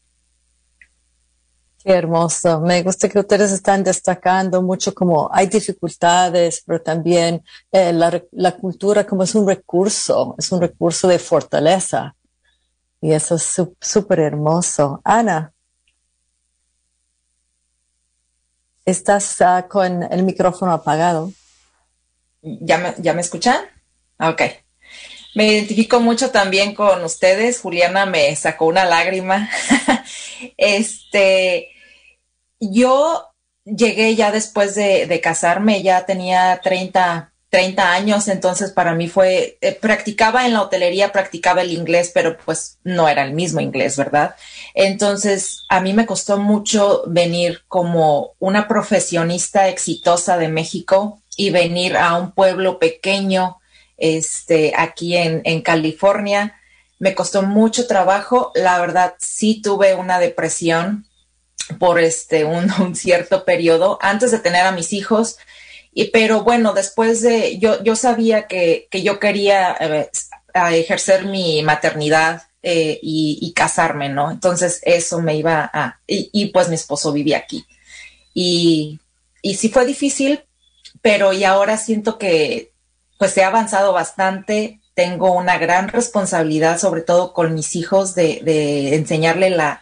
[1.82, 2.60] Qué hermoso.
[2.60, 8.52] Me gusta que ustedes están destacando mucho como hay dificultades, pero también eh, la, la,
[8.52, 12.14] cultura como es un recurso, es un recurso de fortaleza.
[13.00, 15.00] Y eso es súper hermoso.
[15.02, 15.50] Ana,
[18.84, 21.32] estás uh, con el micrófono apagado.
[22.42, 23.64] ¿Ya me, ¿Ya me escuchan?
[24.18, 24.42] Ok.
[25.34, 27.60] Me identifico mucho también con ustedes.
[27.60, 29.50] Juliana me sacó una lágrima.
[30.56, 31.70] este,
[32.60, 39.58] yo llegué ya después de, casarme, ya tenía 30, 30 años, entonces para mí fue,
[39.60, 43.96] eh, practicaba en la hotelería, practicaba el inglés, pero pues no era el mismo inglés,
[43.96, 44.36] ¿verdad?
[44.74, 51.96] Entonces a mí me costó mucho venir como una profesionista exitosa de México y venir
[51.96, 53.58] a un pueblo pequeño
[53.96, 56.60] este, aquí en, en California.
[56.98, 58.52] Me costó mucho trabajo.
[58.54, 61.06] La verdad, sí tuve una depresión
[61.78, 65.38] por este, un, cierto periodo antes de tener a mis hijos.
[65.92, 70.10] Y, pero bueno, después de, yo, yo sabía que, que yo quería eh,
[70.72, 74.30] ejercer mi maternidad eh, y, y, casarme, ¿no?
[74.30, 77.64] Entonces eso me iba a, y, y, pues mi esposo vivía aquí.
[78.32, 78.98] Y,
[79.42, 80.42] y sí fue difícil,
[81.02, 82.72] pero y ahora siento que
[83.24, 88.96] pues he avanzado bastante, tengo una gran responsabilidad, sobre todo con mis hijos, de, de
[88.96, 89.80] enseñarle la,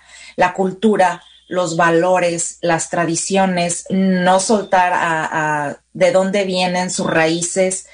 [0.54, 7.86] cultura, los valores, las tradiciones, no soltar a, a de dónde vienen sus raíces,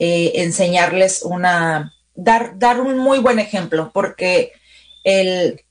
[0.00, 4.54] eh, enseñarles una, dar, dar un muy buen ejemplo, porque
[5.04, 5.62] el,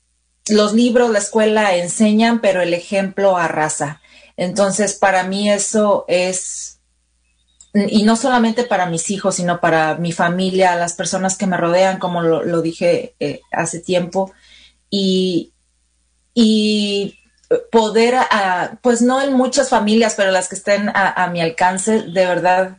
[0.48, 4.02] los libros, la escuela enseñan, pero el ejemplo arrasa.
[4.38, 6.75] Entonces, para mí eso es
[7.76, 12.00] y no solamente para mis hijos, sino para mi familia, las personas que me rodean,
[12.00, 14.32] como lo, dije eh, hace tiempo,
[14.90, 15.52] y,
[16.34, 17.20] y
[17.72, 18.16] poder,
[18.82, 22.78] pues no en muchas familias, pero las que estén a, mi alcance, de verdad,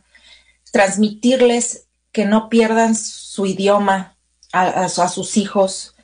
[0.71, 4.15] transmitirles que no pierdan su idioma
[4.51, 5.95] a, sus hijos,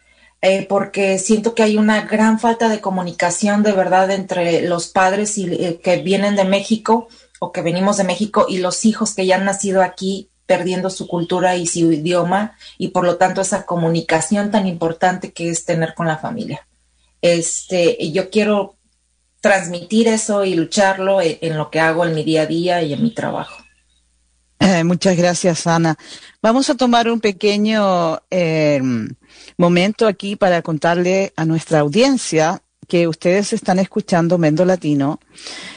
[0.42, 5.38] eh, porque siento que hay una gran falta de comunicación de verdad entre los padres
[5.38, 7.08] y, eh, que vienen de México
[7.44, 11.08] o que venimos de México y los hijos que ya han nacido aquí perdiendo su
[11.08, 15.94] cultura y su idioma y por lo tanto esa comunicación tan importante que es tener
[15.94, 16.66] con la familia.
[17.22, 18.76] Este, yo quiero
[19.42, 23.04] transmitir eso y lucharlo en, lo que hago en mi día a día y en
[23.04, 23.62] mi trabajo.
[24.60, 25.98] Eh, muchas gracias, Ana.
[26.42, 29.10] Vamos a tomar un pequeño em,
[29.58, 35.20] momento aquí para contarle a nuestra audiencia que ustedes están escuchando Mendo Latino.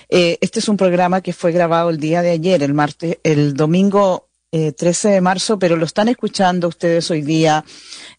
[0.08, 3.54] Eh, este es un programa que fue grabado el día de ayer, el martes, el
[3.54, 7.64] domingo 13 eh, de marzo, pero lo están escuchando ustedes hoy día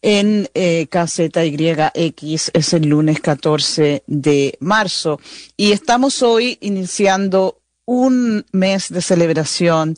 [0.02, 5.19] en eh, KZYX, es el lunes 14 de marzo.
[5.56, 9.95] Y estamos hoy iniciando un mes de celebración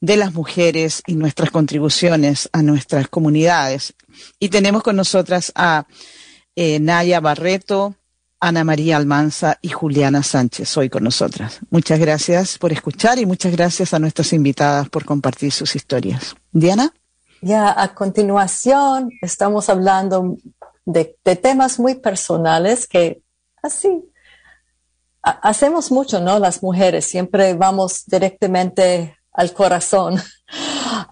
[0.00, 3.94] de las mujeres y nuestras contribuciones a nuestras comunidades.
[4.38, 5.86] Y tenemos con nosotras a
[6.56, 7.94] eh, Naya Barreto,
[8.40, 11.58] Ana María Almanza y Juliana Sánchez hoy con nosotras.
[11.70, 16.36] Muchas gracias por escuchar y muchas gracias a nuestras invitadas por compartir sus historias.
[16.52, 16.92] Diana.
[17.40, 20.36] Ya a continuación estamos hablando
[20.84, 23.22] de, temas muy personales que
[23.62, 24.04] así
[25.22, 26.38] hacemos mucho, ¿no?
[26.38, 30.16] Las mujeres siempre vamos directamente al corazón.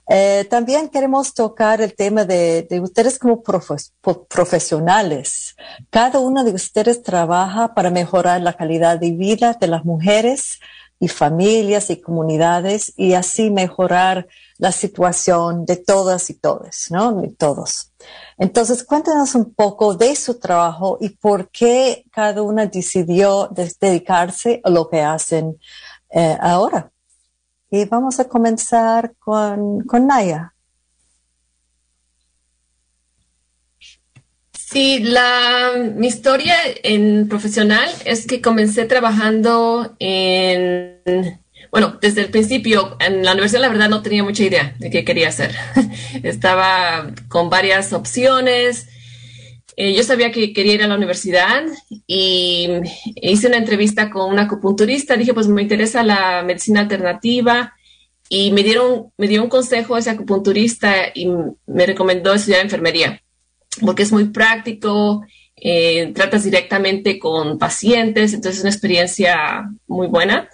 [0.08, 5.56] Eh, también queremos tocar el tema de, ustedes como profesionales.
[5.90, 10.60] Cada uno de ustedes trabaja para mejorar la calidad de vida de las mujeres
[10.98, 14.26] y familias y comunidades y así mejorar
[14.58, 17.20] la situación de todas y todos, ¿no?
[17.20, 17.92] De todos.
[18.38, 24.70] Entonces, cuéntanos un poco de su trabajo y por qué cada una decidió dedicarse a
[24.70, 25.58] lo que hacen
[26.10, 26.90] eh, ahora.
[27.70, 30.54] Y vamos a comenzar con, con Naya.
[34.76, 42.96] Sí, la, mi historia en profesional es que comencé trabajando en, bueno, desde el principio
[43.00, 45.54] en la universidad la verdad no tenía mucha idea de qué quería hacer.
[46.22, 48.88] Estaba con varias opciones.
[49.76, 51.64] Eh, yo sabía que quería ir a la universidad
[52.06, 52.68] y
[53.14, 55.16] hice una entrevista con una acupunturista.
[55.16, 57.74] Dije, pues me interesa la medicina alternativa
[58.28, 61.28] y me dieron, me dio un consejo ese acupunturista y
[61.66, 63.22] me recomendó estudiar enfermería
[63.80, 65.24] porque es muy práctico,
[65.56, 70.48] eh, tratas directamente con pacientes, entonces es una experiencia muy buena.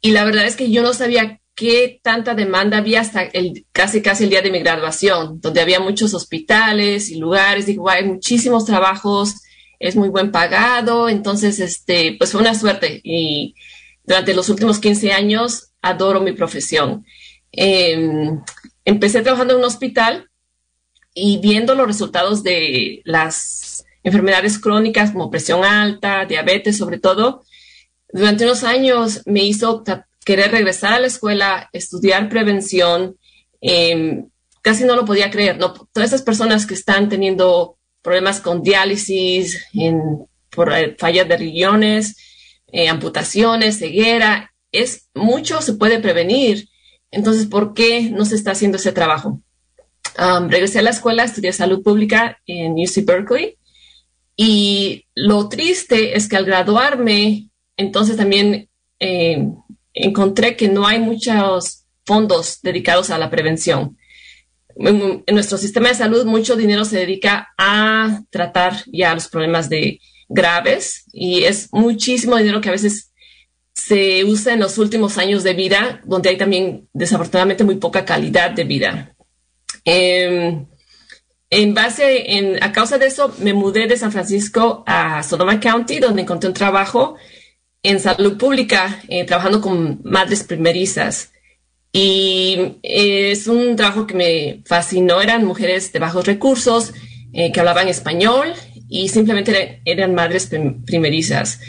[0.00, 4.00] Y la verdad es que yo no sabía qué tanta demanda había hasta el, casi
[4.00, 7.66] casi el día de mi graduación, donde había muchos hospitales y lugares.
[7.66, 9.42] Digo, hay muchísimos trabajos,
[9.80, 13.00] es muy buen pagado, entonces, este, pues fue una suerte.
[13.02, 13.56] Y
[14.04, 17.04] durante los últimos 15 años adoro mi profesión.
[17.50, 18.40] Em,
[18.84, 20.30] empecé trabajando en un hospital
[21.12, 27.42] y viendo los resultados de las enfermedades crónicas como presión alta, diabetes sobre todo,
[28.12, 29.82] durante unos años me hizo
[30.28, 33.16] querer regresar a la escuela, estudiar prevención.
[33.62, 34.28] Em,
[34.60, 35.72] casi no lo podía creer, ¿no?
[35.72, 39.64] Todas esas personas que están teniendo problemas con diálisis,
[40.50, 42.14] por eh, fallas de riñones,
[42.66, 46.68] eh, amputaciones, ceguera, es mucho se puede prevenir.
[47.10, 49.40] Entonces, ¿por qué no se está haciendo ese trabajo?
[50.48, 53.56] regresé a la escuela, estudié salud pública en UC Berkeley
[54.36, 59.46] y lo triste es que al graduarme, entonces también eh,
[59.94, 63.98] encontré que no hay muchos fondos dedicados a la prevención.
[64.76, 70.00] En, nuestro sistema de salud mucho dinero se dedica a tratar ya los problemas de
[70.28, 73.12] graves y es muchísimo dinero que a veces
[73.72, 78.50] se usa en los últimos años de vida, donde hay también desafortunadamente muy poca calidad
[78.50, 79.16] de vida.
[79.84, 80.66] Em,
[81.50, 86.22] en base, a causa de eso, me mudé de San Francisco a Sonoma County, donde
[86.22, 87.16] encontré un trabajo
[87.88, 91.32] en salud pública, eh, trabajando con madres primerizas.
[91.92, 95.20] Y eh, es un trabajo que me fascinó.
[95.22, 96.92] Eran mujeres de bajos recursos
[97.32, 98.48] eh, que hablaban español
[98.88, 100.50] y simplemente eran madres
[100.86, 101.60] primerizas.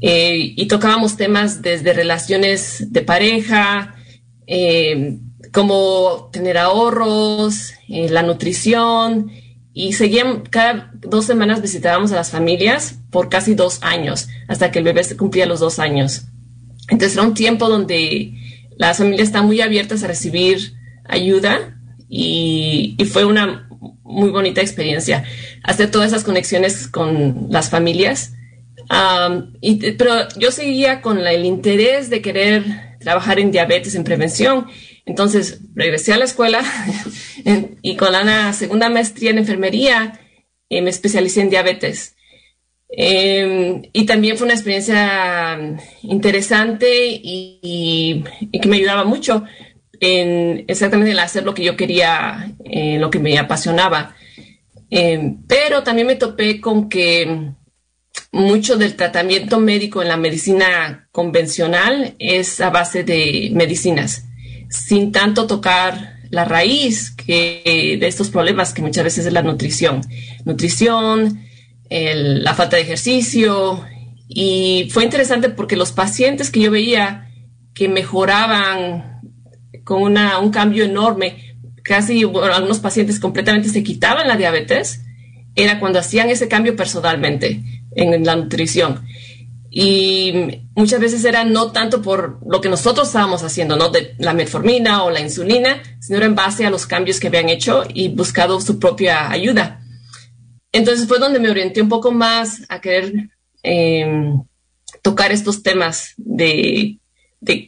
[0.00, 3.96] y tocábamos temas desde relaciones de pareja,
[5.52, 9.30] como tener ahorros, eh, la nutrición,
[9.72, 14.80] y seguían, cada dos semanas visitábamos a las familias por casi dos años, hasta que
[14.80, 16.26] el bebé cumplía los dos años.
[16.88, 18.34] Entonces era un tiempo donde
[18.76, 21.76] las familias están muy abiertas a recibir ayuda
[22.08, 23.68] y, fue una
[24.02, 25.24] muy bonita experiencia.
[25.62, 28.32] hacer todas esas conexiones con las familias.
[28.88, 34.66] pero yo seguía con el interés de querer trabajar en diabetes, en prevención.
[35.08, 36.62] Entonces regresé a la escuela
[37.82, 40.20] y con la segunda maestría en enfermería
[40.68, 42.14] eh, me especialicé en diabetes.
[42.90, 45.58] Em, y también fue una experiencia
[46.02, 46.88] interesante
[47.22, 49.44] y, que me ayudaba mucho
[49.98, 54.14] en exactamente en hacer lo que yo quería, en lo que me apasionaba.
[54.90, 57.54] Em, pero también me topé con que
[58.30, 64.27] mucho del tratamiento médico en la medicina convencional es a base de medicinas,
[64.68, 70.02] sin tanto tocar la raíz que, de estos problemas que muchas veces es la nutrición.
[70.44, 71.40] Nutrición,
[71.90, 73.84] la falta de ejercicio.
[74.28, 77.30] Y fue interesante porque los pacientes que yo veía
[77.74, 79.20] que mejoraban
[79.84, 85.02] con un cambio enorme, casi algunos pacientes completamente se quitaban la diabetes,
[85.54, 89.04] era cuando hacían ese cambio personalmente en la nutrición.
[89.70, 93.90] Y muchas veces era no tanto por lo que nosotros estábamos haciendo, ¿no?
[93.90, 97.84] De la metformina o la insulina, sino en base a los cambios que habían hecho
[97.92, 99.82] y buscado su propia ayuda.
[100.72, 103.30] Entonces fue donde me orienté un poco más a querer
[103.62, 104.42] em,
[105.02, 106.98] tocar estos temas de,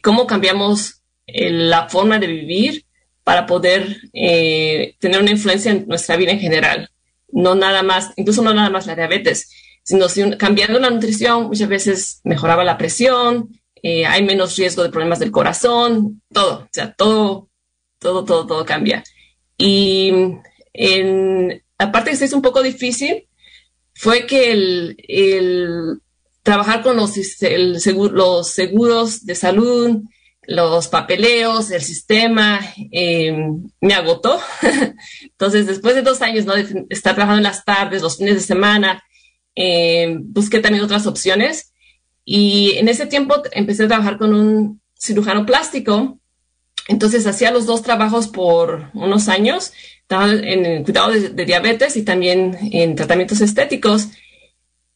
[0.01, 2.85] cómo cambiamos eh, la forma de vivir
[3.23, 6.89] para poder eh, tener una influencia en nuestra vida en general.
[7.31, 9.49] No nada más, incluso no nada más la diabetes,
[9.83, 13.49] sino cambiando la nutrición, muchas veces mejoraba la presión,
[13.83, 17.49] eh, hay menos riesgo de problemas del corazón, todo, o sea, todo,
[17.99, 19.03] todo, todo, todo cambia.
[19.57, 20.11] Y
[20.73, 23.27] en, aparte que se un poco difícil,
[23.93, 26.01] fue que el,
[26.43, 27.13] trabajar con los,
[28.11, 30.01] los seguros de salud,
[30.47, 32.59] los papeleos, el sistema,
[32.91, 34.39] em, me agotó.
[35.21, 39.03] Entonces, después de dos años de estar trabajando en las tardes, los fines de semana,
[39.55, 41.73] eh, busqué también otras opciones
[42.25, 46.19] y en ese tiempo empecé a trabajar con un cirujano plástico.
[46.87, 49.71] Entonces hacía los dos trabajos por unos años,
[50.19, 54.09] en el cuidado de, diabetes y también en tratamientos estéticos.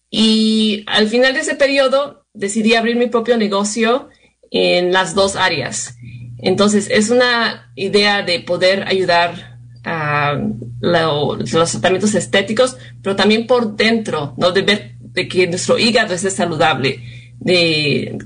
[0.09, 4.09] Y al final de ese periodo decidí abrir mi propio negocio
[4.51, 5.95] en las dos áreas.
[6.37, 9.54] Entonces es una idea de poder ayudar
[9.85, 14.51] los tratamientos estéticos, pero también por dentro, ¿no?
[14.51, 17.01] De ver de que nuestro hígado esté saludable,
[17.39, 18.17] de,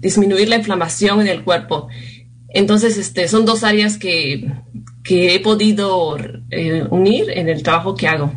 [0.00, 1.88] disminuir la inflamación en el cuerpo.
[2.48, 4.50] Entonces, este, son dos áreas que,
[5.10, 6.18] he podido
[6.50, 8.30] eh, unir en el trabajo que hago.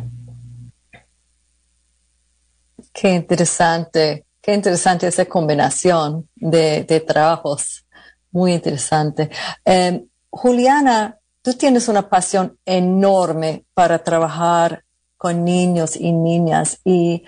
[2.94, 7.84] Qué interesante, qué interesante esa combinación de, trabajos.
[8.30, 9.28] Muy interesante.
[9.66, 14.84] Eh, Juliana, tú tienes una pasión enorme para trabajar
[15.16, 17.24] con niños y niñas y,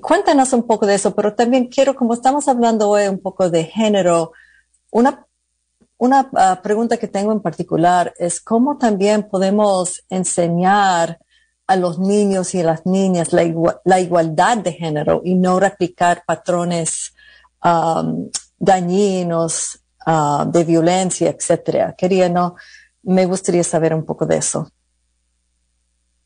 [0.00, 3.64] cuéntanos un poco de eso, pero también quiero, como estamos hablando hoy un poco de
[3.64, 4.32] género,
[4.90, 5.26] una,
[5.96, 11.20] una ah, pregunta que tengo en particular es cómo también podemos enseñar
[11.68, 13.44] a los niños y a las niñas la,
[14.00, 17.14] igualdad de género y no replicar patrones
[18.58, 21.94] dañinos ah, de violencia, etcétera.
[21.96, 22.56] Quería no
[23.06, 24.68] me gustaría saber un poco de eso.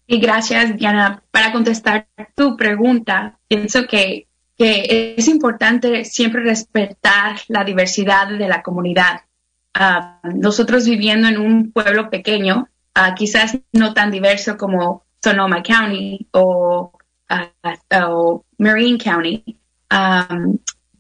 [0.07, 1.23] Y gracias, Diana.
[1.31, 4.27] Para contestar tu pregunta, pienso que,
[4.63, 9.23] es importante siempre respetar la diversidad de la comunidad.
[9.73, 16.29] Ah, nosotros viviendo en un pueblo pequeño, ah, quizás no tan diverso como Sonoma County
[16.33, 16.93] o,
[17.31, 19.59] uh, Marine County,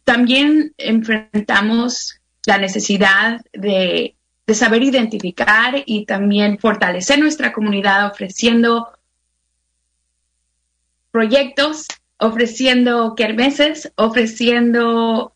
[0.05, 8.88] también enfrentamos la necesidad de de saber identificar y también fortalecer nuestra comunidad ofreciendo
[11.11, 11.87] proyectos,
[12.18, 15.33] ofreciendo kermeses, ofreciendo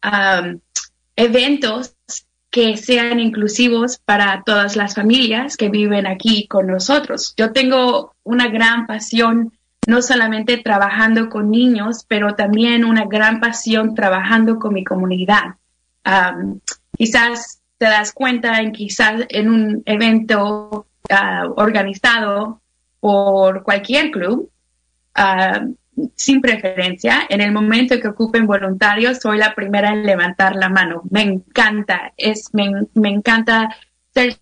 [1.16, 1.96] eventos
[2.50, 7.34] que sean inclusivos para todas las familias que viven aquí con nosotros.
[7.36, 9.52] Yo tengo una gran pasión,
[9.88, 15.56] no solamente trabajando con niños, pero también una gran pasión trabajando con mi comunidad.
[16.96, 22.62] quizás te das cuenta en quizás en un evento ah, organizado
[22.98, 24.50] por cualquier club,
[25.14, 25.66] ah,
[26.14, 31.02] sin preferencia, en el momento que ocupen voluntarios, soy la primera en levantar la mano.
[31.10, 33.76] Me encanta, es, me, me encanta
[34.14, 34.38] ser,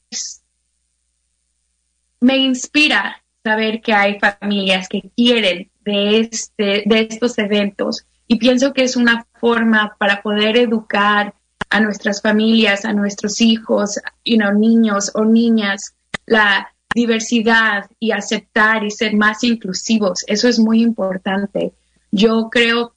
[2.20, 8.72] me inspira saber que hay familias que quieren de, este, de estos eventos y pienso
[8.72, 11.34] que es una forma para poder educar
[11.73, 15.95] a nuestras familias, a nuestros hijos, you know, niños o niñas,
[16.27, 20.25] la, diversidad y aceptar y ser más inclusivos.
[20.27, 21.73] Eso es muy importante.
[22.11, 22.95] Yo creo,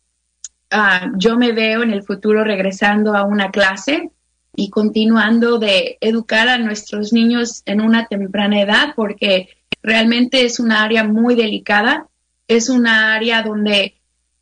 [0.71, 4.11] ah, yo me veo en el futuro regresando a una clase
[4.55, 9.49] y continuando de educar a nuestros niños en una temprana edad porque
[9.83, 12.07] realmente es una área muy delicada,
[12.47, 13.95] es una área donde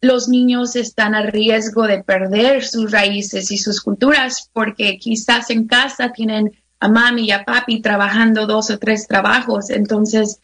[0.04, 5.66] los niños están a riesgo de perder sus raíces y sus culturas porque quizás en
[5.66, 6.52] casa tienen
[6.82, 10.42] a mami y a papi trabajando dos o tres trabajos, entonces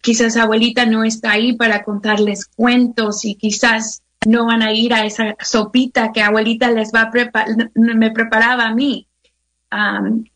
[0.00, 5.04] quizás abuelita no está ahí para contarles cuentos y quizás no van a ir a
[5.04, 9.08] esa sopita que abuelita les va a preparar, me preparaba a mí.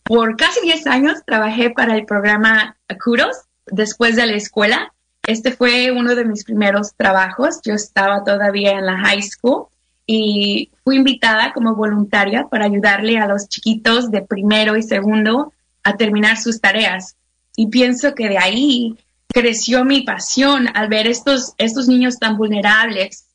[0.03, 4.93] por casi 10 años trabajé para el programa Kudos después de la escuela.
[5.27, 7.61] Este fue uno de mis primeros trabajos.
[7.65, 9.67] Yo estaba todavía en la high school
[10.07, 15.53] y fui invitada como voluntaria para ayudarle a los chiquitos de primero y segundo
[15.83, 17.17] a terminar sus tareas.
[17.57, 18.97] Y pienso que de ahí
[19.29, 23.27] creció mi pasión al ver estos, estos niños tan vulnerables,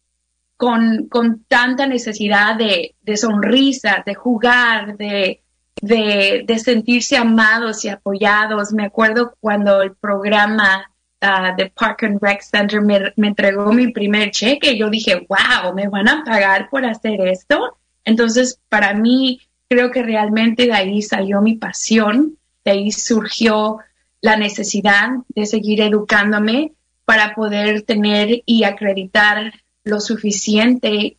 [0.55, 5.41] con, con tanta necesidad de, de sonrisa, de jugar, de,
[5.81, 8.71] de, de, sentirse amados y apoyados.
[8.71, 10.90] Me acuerdo cuando el programa
[11.21, 15.87] uh, de Park and Rec Center me, entregó mi primer cheque, yo dije, wow, ¿me
[15.87, 17.77] van a pagar por hacer esto?
[18.03, 23.79] Entonces, para mí, creo que realmente de ahí salió mi pasión, de ahí surgió
[24.21, 26.73] la necesidad de seguir educándome
[27.05, 29.53] para poder tener y acreditar
[29.83, 31.17] lo suficiente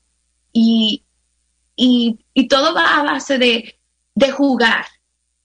[0.53, 1.05] y,
[1.77, 3.77] y, y todo va a base de,
[4.15, 4.85] de jugar,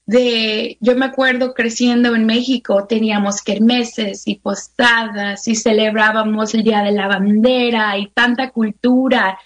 [0.08, 6.82] de, yo me acuerdo creciendo en México, teníamos kermeses y posadas y celebrábamos el Día
[6.82, 9.38] de la Bandera y tanta cultura.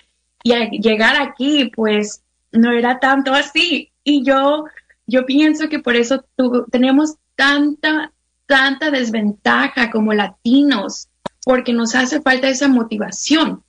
[0.45, 3.91] Y al llegar aquí, pues no era tanto así.
[4.05, 4.67] Y yo,
[5.05, 6.25] yo pienso que por eso
[6.71, 8.13] tenemos tanta,
[8.47, 11.09] tanta desventaja como latinos,
[11.45, 13.65] porque nos hace falta esa motivación.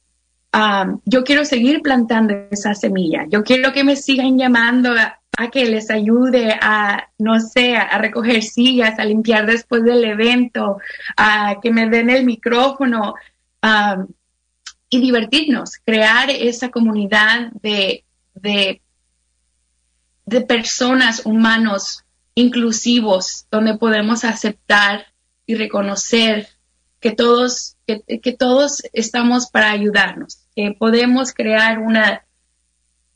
[1.05, 3.25] yo quiero seguir plantando esa semilla.
[3.27, 7.97] Yo quiero que me sigan llamando a, a que les ayude a, no sé, a
[7.97, 10.77] recoger sillas, a limpiar después del evento,
[11.17, 13.15] a que me den el micrófono
[14.89, 18.03] y divertirnos, crear esa comunidad de,
[18.35, 18.81] de,
[20.25, 22.03] de personas, humanos,
[22.35, 25.07] inclusivos, donde podemos aceptar
[25.45, 26.47] y reconocer
[26.99, 32.25] que todos, que, que todos estamos para ayudarnos, que podemos crear una,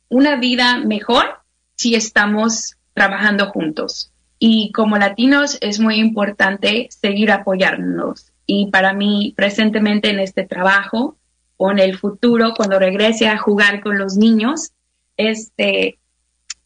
[0.09, 1.36] una vida mejor
[1.77, 4.11] si estamos trabajando juntos.
[4.39, 8.33] Y como latinos es muy importante seguir apoyarnos.
[8.45, 11.17] Y para mí, presentemente en este trabajo
[11.57, 14.71] o en el futuro, cuando regrese a jugar con los niños,
[15.15, 15.99] este,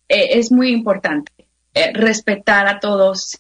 [0.08, 1.32] e, es muy importante
[1.74, 3.40] eh, respetar a todos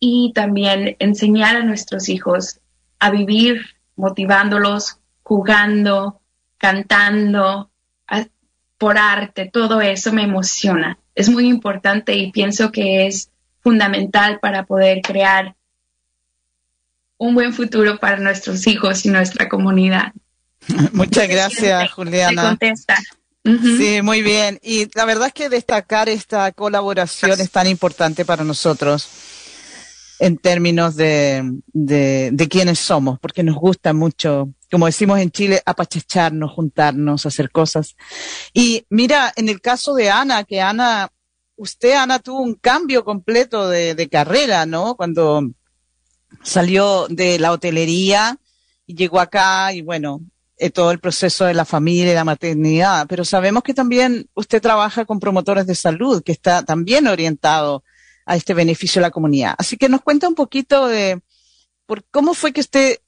[0.00, 2.60] y también enseñar a nuestros hijos
[3.00, 3.62] a vivir
[3.96, 6.20] motivándolos, jugando,
[6.56, 7.70] cantando,
[8.78, 14.64] por arte, todo eso me emociona es muy importante y pienso que es fundamental para
[14.66, 15.56] poder crear
[17.16, 20.12] un buen futuro para nuestros hijos y nuestra comunidad.
[20.92, 22.56] Muchas gracias, Juliana.
[23.44, 24.60] Sí, muy bien.
[24.62, 29.08] Y la verdad es que destacar esta colaboración es tan importante para nosotros
[30.18, 35.62] en términos de, de, de quiénes somos, porque nos gusta mucho como decimos en Chile,
[35.64, 37.96] apachecharnos, juntarnos, hacer cosas.
[38.52, 41.10] Y mira, en el caso de Ana, que Ana,
[41.56, 44.94] usted, Ana, tuvo un cambio completo de, carrera, ¿no?
[44.96, 45.42] Cuando
[46.42, 48.38] salió de la hotelería
[48.86, 50.20] y llegó acá y bueno,
[50.58, 54.60] eh, todo el proceso de la familia y la maternidad, pero sabemos que también usted
[54.60, 57.84] trabaja con promotores de salud, que está también orientado
[58.28, 59.54] a este beneficio de la comunidad.
[59.58, 61.20] Así que nos cuenta un poquito de
[61.86, 62.98] por cómo fue que usted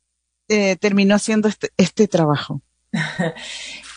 [0.53, 2.61] eh, terminó haciendo este, este trabajo?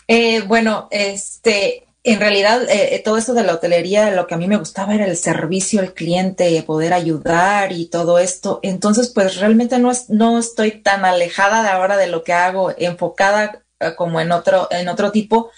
[0.06, 4.46] Eh, bueno, este, en realidad eh, todo eso de la hotelería, lo que a mí
[4.46, 8.60] me gustaba era el servicio al cliente, poder ayudar y todo esto.
[8.62, 13.64] Entonces, pues realmente no, no estoy tan alejada de ahora de lo que hago, enfocada
[13.96, 15.50] como en otro, en otro tipo.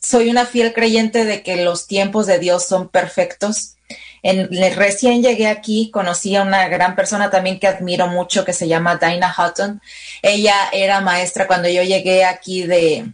[0.00, 3.76] Soy una fiel creyente de que los tiempos de Dios son perfectos
[4.26, 8.66] en, recién llegué aquí, conocí a una gran persona también que admiro mucho que se
[8.66, 9.80] llama Dinah Hutton.
[10.22, 13.12] Ella era maestra cuando yo llegué aquí de,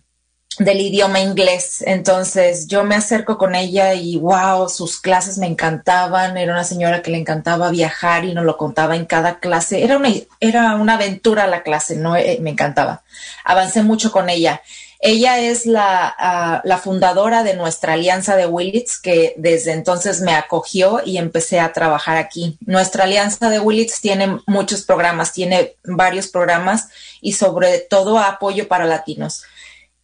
[0.58, 1.82] del idioma inglés.
[1.86, 6.36] Entonces yo me acerco con ella y wow, sus clases me encantaban.
[6.36, 9.84] Era una señora que le encantaba viajar y nos lo contaba en cada clase.
[9.84, 10.08] Era una,
[10.40, 13.02] era una aventura la clase, no eh, me encantaba.
[13.44, 14.62] Avancé mucho con ella.
[15.04, 20.32] Ella es la, ah, la, fundadora de nuestra alianza de Willits, que desde entonces me
[20.32, 22.56] acogió y empecé a trabajar aquí.
[22.66, 26.88] Nuestra alianza de Willits tiene muchos programas, tiene varios programas
[27.20, 29.42] y sobre todo apoyo para latinos.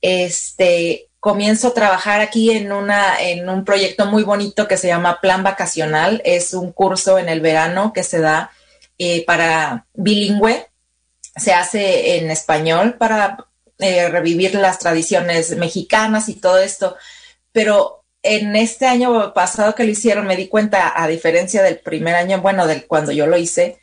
[0.01, 5.21] Este, comienzo a trabajar aquí en, una, en un proyecto muy bonito que se llama
[5.21, 6.21] Plan Vacacional.
[6.25, 8.51] Es un curso en el verano que se da
[8.99, 10.67] eh, para bilingüe.
[11.37, 13.48] Se hace en español para
[13.79, 16.97] eh, revivir las tradiciones mexicanas y todo esto.
[17.53, 22.15] Pero en este año pasado que lo hicieron, me di cuenta, a diferencia del primer
[22.15, 23.79] año, bueno, del cuando yo lo hice,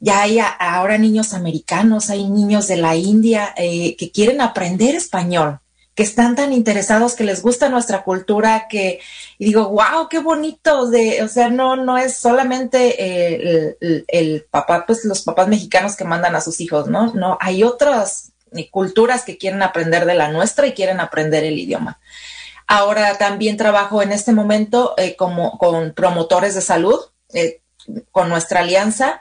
[0.00, 5.60] ya hay ahora niños americanos, hay niños de la India eh, que quieren aprender español,
[5.94, 9.00] que están tan interesados, que les gusta nuestra cultura, que
[9.38, 14.46] y digo, wow, qué bonito, de, o sea, no, no es solamente eh, el, el,
[14.50, 17.12] papá, pues los papás mexicanos que mandan a sus hijos, ¿no?
[17.14, 18.33] No, hay otras
[18.70, 22.00] culturas que quieren aprender de la nuestra y quieren aprender el idioma.
[22.66, 26.98] Ahora también trabajo en este momento eh, como con promotores de salud,
[27.32, 27.60] eh,
[28.10, 29.20] con nuestra alianza.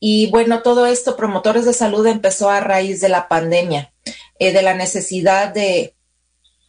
[0.00, 3.92] Y bueno, todo esto, promotores de salud, empezó a raíz de la pandemia,
[4.38, 5.94] eh, de la necesidad de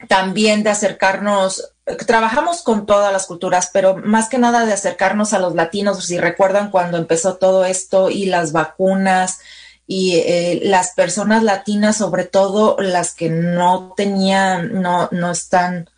[0.07, 1.73] también de acercarnos,
[2.05, 6.17] trabajamos con todas las culturas, pero más que nada de acercarnos a los latinos, si
[6.17, 9.39] recuerdan cuando empezó todo esto y las vacunas,
[9.87, 15.89] y eh, las personas latinas, sobre todo las que no tenían, no, no están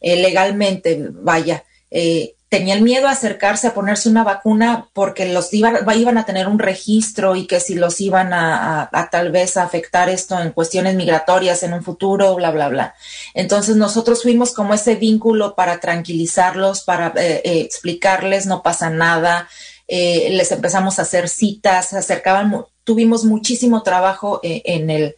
[0.00, 5.78] eh, legalmente, vaya, eh, tenían miedo a acercarse a ponerse una vacuna porque los iban,
[5.96, 10.08] iban a tener un registro y que si los iban a, tal vez a afectar
[10.08, 12.94] esto en cuestiones migratorias en un futuro, bla, bla, bla.
[13.34, 19.48] Entonces nosotros fuimos como ese vínculo para tranquilizarlos, para explicarles no pasa nada,
[19.86, 25.14] les empezamos a hacer citas, se acercaban tuvimos muchísimo trabajo eh, en el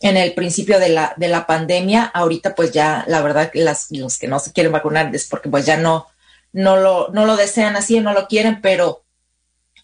[0.00, 2.04] en el principio de la, de la pandemia.
[2.04, 5.66] Ahorita, pues ya, la verdad, las, los que no se quieren vacunar es porque pues
[5.66, 6.06] ya no,
[6.54, 9.04] no lo, no lo desean así, no lo quieren, pero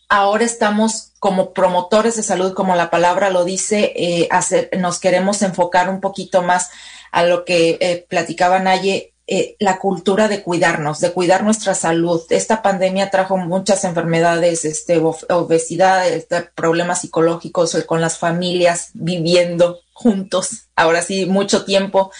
[0.08, 5.42] ahora estamos como promotores de salud, como la palabra lo dice, eh, hacer, nos queremos
[5.42, 6.70] enfocar un poquito más
[7.12, 12.22] a lo que eh, platicaba Naye, eh, la cultura de cuidarnos, de cuidar nuestra salud.
[12.30, 20.68] Esta pandemia trajo muchas enfermedades, este, obesidad, este, problemas psicológicos con las familias viviendo juntos.
[20.74, 22.10] Ahora sí, mucho tiempo,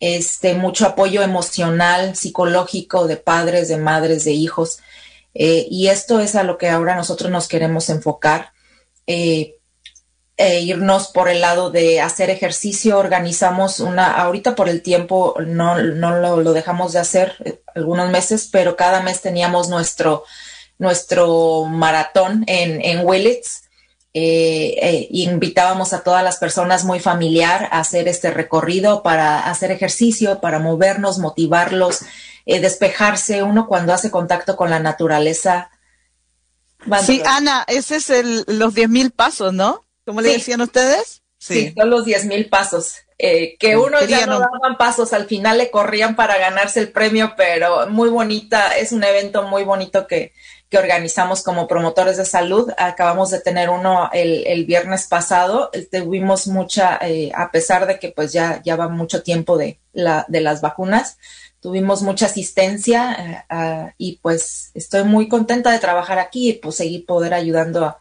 [0.00, 4.78] este, mucho apoyo emocional, psicológico de padres, de madres, de hijos.
[5.34, 8.52] Eh, y esto es a lo que ahora nosotros nos queremos enfocar.
[9.06, 9.57] Eh,
[10.38, 12.96] e irnos por el lado de hacer ejercicio.
[12.96, 18.48] Organizamos una, ahorita por el tiempo no, no lo, dejamos de hacer eh, algunos meses,
[18.50, 20.22] pero cada mes teníamos nuestro,
[20.78, 23.64] nuestro maratón en, en Willits.
[24.14, 29.72] Eh, eh, invitábamos a todas las personas muy familiar a hacer este recorrido para hacer
[29.72, 32.02] ejercicio, para movernos, motivarlos,
[32.46, 33.42] despejarse.
[33.42, 35.70] Uno cuando hace contacto con la naturaleza.
[37.02, 39.87] Sí, Ana, ese es el, los 10.000 pasos, ¿no?
[40.08, 41.22] ¿Cómo le decían ustedes?
[41.36, 41.74] Sí.
[41.76, 42.94] son los 10 mil pasos.
[43.18, 47.34] Eh, que uno ya no daban pasos, al final le corrían para ganarse el premio,
[47.36, 50.32] pero muy bonita, es un evento muy bonito que,
[50.70, 52.70] que organizamos como promotores de salud.
[52.78, 58.08] Acabamos de tener uno el, el viernes pasado, tuvimos mucha, eh, a pesar de que
[58.08, 61.18] pues ya, ya va mucho tiempo de, la, de las vacunas,
[61.60, 67.04] tuvimos mucha asistencia eh, y pues estoy muy contenta de trabajar aquí y pues seguir
[67.04, 68.00] poder ayudando a,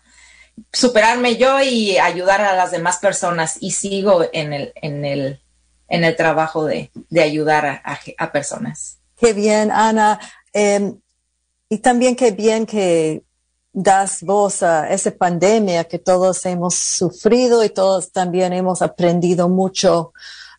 [0.71, 5.41] superarme yo y ayudar a las demás personas y sigo en el, en el,
[5.87, 8.99] en el trabajo de, de ayudar a, personas.
[9.15, 10.19] Qué bien, Ana.
[10.53, 10.99] Em,
[11.69, 13.23] y también qué bien que
[13.73, 20.13] das voz a esa pandemia que todos hemos sufrido y todos también hemos aprendido mucho.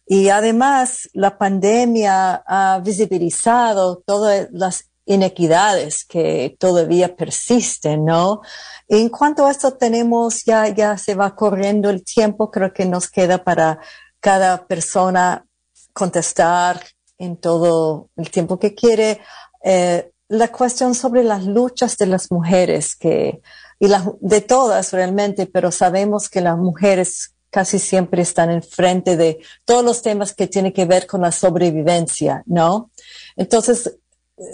[0.07, 8.43] Y además, la pandemia ha visibilizado todas las inequidades que todavía persisten, ¿no?
[8.87, 13.09] En cuanto a esto tenemos, ya, ya se va corriendo el tiempo, creo que nos
[13.09, 13.81] queda para
[14.21, 15.47] cada persona
[15.95, 16.85] contestar
[17.17, 19.21] en todo el tiempo que quiere.
[19.65, 23.41] Eh, la cuestión sobre las luchas de las mujeres que,
[23.81, 29.39] y las, de todas realmente, pero sabemos que las mujeres casi siempre están enfrente de
[29.65, 32.91] todos los temas que tienen que ver con la sobrevivencia, ¿no?
[33.37, 33.99] Entonces,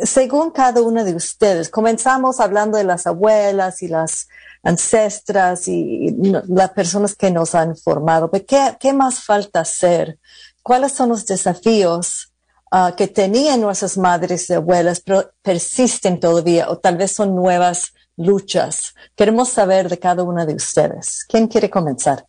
[0.04, 4.28] según cada una de ustedes, comenzamos hablando de las abuelas y las
[4.62, 6.14] ancestras y,
[6.48, 8.30] las personas que nos han formado.
[8.30, 10.18] ¿Qué, ¿Qué, más falta hacer?
[10.62, 12.32] ¿Cuáles son los desafíos
[12.72, 17.92] uh, que tenían nuestras madres y abuelas, pero persisten todavía o tal vez son nuevas
[18.16, 18.94] luchas?
[19.14, 21.26] Queremos saber de cada una de ustedes.
[21.28, 22.26] ¿Quién quiere comenzar?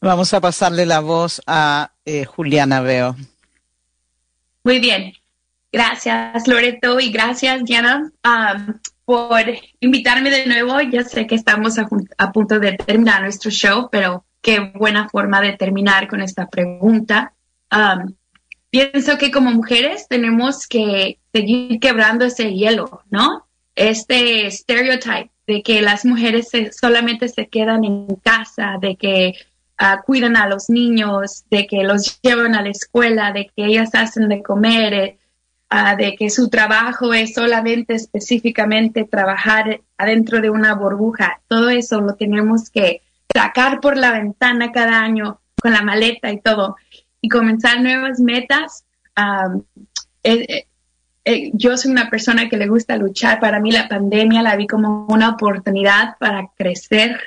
[0.00, 3.14] Vamos a pasarle la voz a eh, Juliana Veo.
[4.64, 5.12] Muy bien.
[5.70, 9.42] Gracias, Loreto, y gracias, Diana, um, por
[9.80, 10.80] invitarme de nuevo.
[10.80, 15.52] Ya sé que estamos a, punto de terminar nuestro show, pero qué buena forma de
[15.52, 17.34] terminar con esta pregunta.
[17.70, 18.14] Um,
[18.70, 23.46] pienso que como mujeres tenemos que seguir quebrando ese hielo, ¿no?
[23.74, 29.34] Este stereotype de que las mujeres solamente se quedan en casa, de que
[29.84, 33.90] uh, cuidan a los niños, de que los llevan a la escuela, de que ellas
[33.94, 35.18] hacen de comer,
[35.70, 41.40] uh, de que su trabajo es solamente específicamente trabajar adentro de una burbuja.
[41.48, 43.02] Todo eso lo tenemos que
[43.34, 46.76] sacar por la ventana cada año con la maleta y todo
[47.24, 48.84] y comenzar nuevas metas.
[50.22, 50.66] Eh, eh,
[51.24, 53.40] eh, yo soy una persona que le gusta luchar.
[53.40, 57.18] Para mí la pandemia la vi como una oportunidad para crecer,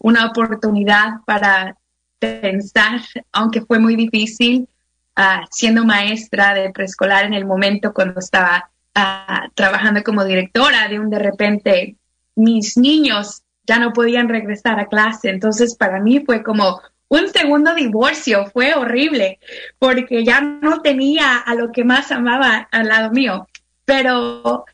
[0.00, 1.76] una oportunidad para
[2.18, 3.00] pensar,
[3.32, 4.68] aunque fue muy difícil,
[5.16, 10.98] uh, siendo maestra de preescolar en el momento cuando estaba uh, trabajando como directora, de
[10.98, 11.96] un de repente
[12.34, 15.30] mis niños ya no podían regresar a clase.
[15.30, 19.38] Entonces para mí fue como un segundo divorcio, fue horrible,
[19.78, 23.46] porque ya no tenía a lo que más amaba al lado mío.
[23.84, 24.64] Pero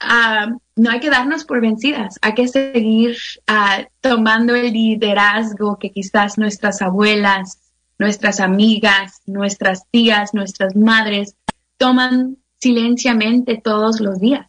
[0.00, 3.16] ah, no hay que darnos por vencidas, hay que seguir
[3.46, 7.58] ah, tomando el liderazgo que quizás nuestras abuelas,
[7.98, 11.36] nuestras amigas, nuestras tías, nuestras madres
[11.76, 14.46] toman silenciamente todos los días.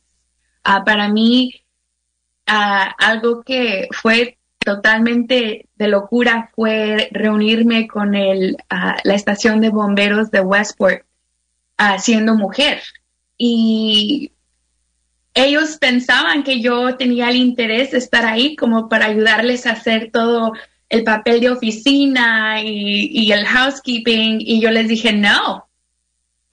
[0.64, 1.54] Ah, para mí,
[2.46, 10.42] algo que fue totalmente de locura fue reunirme con el, la estación de bomberos de
[10.42, 11.04] Westport
[11.80, 12.82] uh, siendo mujer.
[13.38, 14.33] Y
[15.34, 20.12] ellos pensaban que yo tenía el interés de estar ahí como para ayudarles a hacer
[20.12, 20.54] todo
[20.90, 24.38] el papel de oficina y, el housekeeping.
[24.40, 25.68] Y yo les dije, no,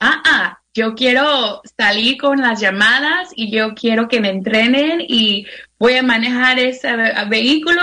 [0.00, 5.46] ah, ah, yo quiero salir con las llamadas y yo quiero que me entrenen y
[5.78, 6.88] voy a manejar ese
[7.28, 7.82] vehículo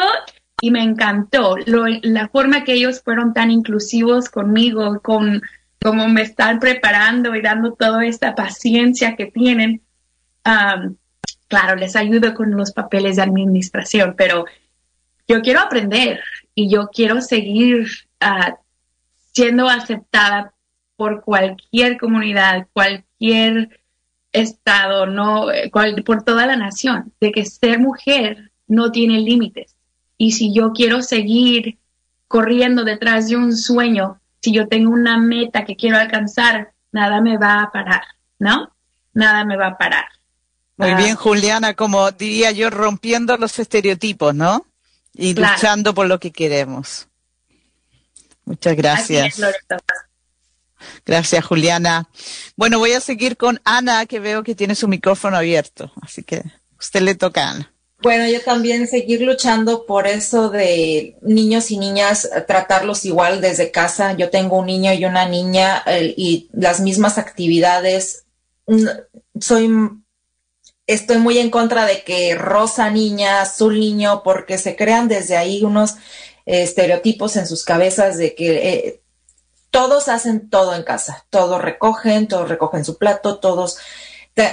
[0.62, 5.44] y me encantó la forma que ellos fueron tan inclusivos conmigo, con
[5.80, 9.82] cómo me están preparando y dando toda esta paciencia que tienen.
[11.48, 14.46] Claro, les ayudo con los papeles de administración, pero
[15.28, 16.22] yo quiero aprender
[16.56, 17.88] y yo quiero seguir
[18.20, 18.58] ah,
[19.34, 20.54] siendo aceptada
[20.96, 23.82] por cualquier comunidad, cualquier
[24.34, 25.48] Estado, no,
[26.06, 29.76] por toda la nación, de que ser mujer no tiene límites.
[30.18, 31.80] Y si yo quiero seguir
[32.28, 37.38] corriendo detrás de un sueño, si yo tengo una meta que quiero alcanzar, nada me
[37.38, 38.04] va a parar,
[38.38, 38.76] ¿no?
[39.14, 40.06] Nada me va a parar.
[40.78, 41.16] Muy bien, ah.
[41.16, 44.66] Juliana, como diría yo, rompiendo los estereotipos, ¿no?
[45.14, 47.08] Y luchando por lo que queremos.
[48.46, 49.42] Muchas gracias.
[51.06, 52.08] Gracias, Juliana.
[52.56, 56.44] Bueno, voy a seguir con Ana, que veo que tiene su micrófono abierto, así que
[56.80, 57.74] usted le toca, Ana.
[58.00, 64.14] Bueno, yo también seguir luchando por eso de niños y niñas, tratarlos igual desde casa.
[64.14, 65.84] Yo tengo un niño y una niña
[66.16, 68.26] y las mismas actividades.
[69.40, 69.70] Soy,
[70.88, 75.64] estoy muy en contra de que rosa niña, azul niño, porque se crean desde ahí
[75.64, 75.96] unos
[76.46, 79.02] estereotipos en sus cabezas de que eh,
[79.70, 83.78] todos hacen todo en casa, todos recogen, todos recogen su plato, todos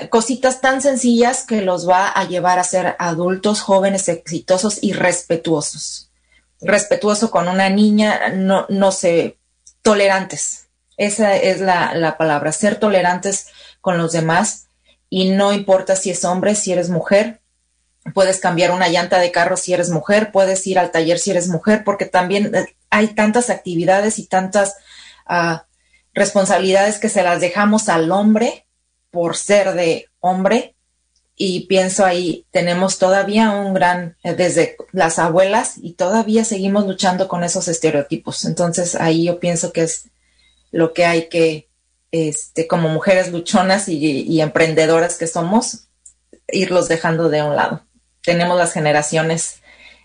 [0.09, 6.11] cositas tan sencillas que los va a llevar a ser adultos, jóvenes, exitosos y respetuosos.
[6.61, 9.39] Respetuoso con una niña, no, no sé,
[9.83, 10.69] tolerantes.
[10.97, 13.49] Esa es la, la palabra, ser tolerantes
[13.83, 14.64] con los demás
[15.17, 17.41] y no importa si es hombre, si eres mujer,
[18.15, 21.47] puedes cambiar una llanta de carro si eres mujer, puedes ir al taller si eres
[21.47, 24.75] mujer, porque también eh, hay tantas actividades y tantas
[26.15, 28.67] responsabilidades que se las dejamos al hombre
[29.13, 30.75] por ser de hombre.
[31.37, 37.29] Y pienso ahí, tenemos todavía un gran, eh, desde las abuelas, y todavía seguimos luchando
[37.29, 38.45] con esos estereotipos.
[38.47, 40.09] Entonces ahí yo pienso que es
[40.73, 41.69] lo que hay que,
[42.15, 45.89] este, como mujeres luchonas y, emprendedoras que somos,
[46.47, 47.85] irlos dejando de un lado.
[48.23, 49.57] Tenemos las generaciones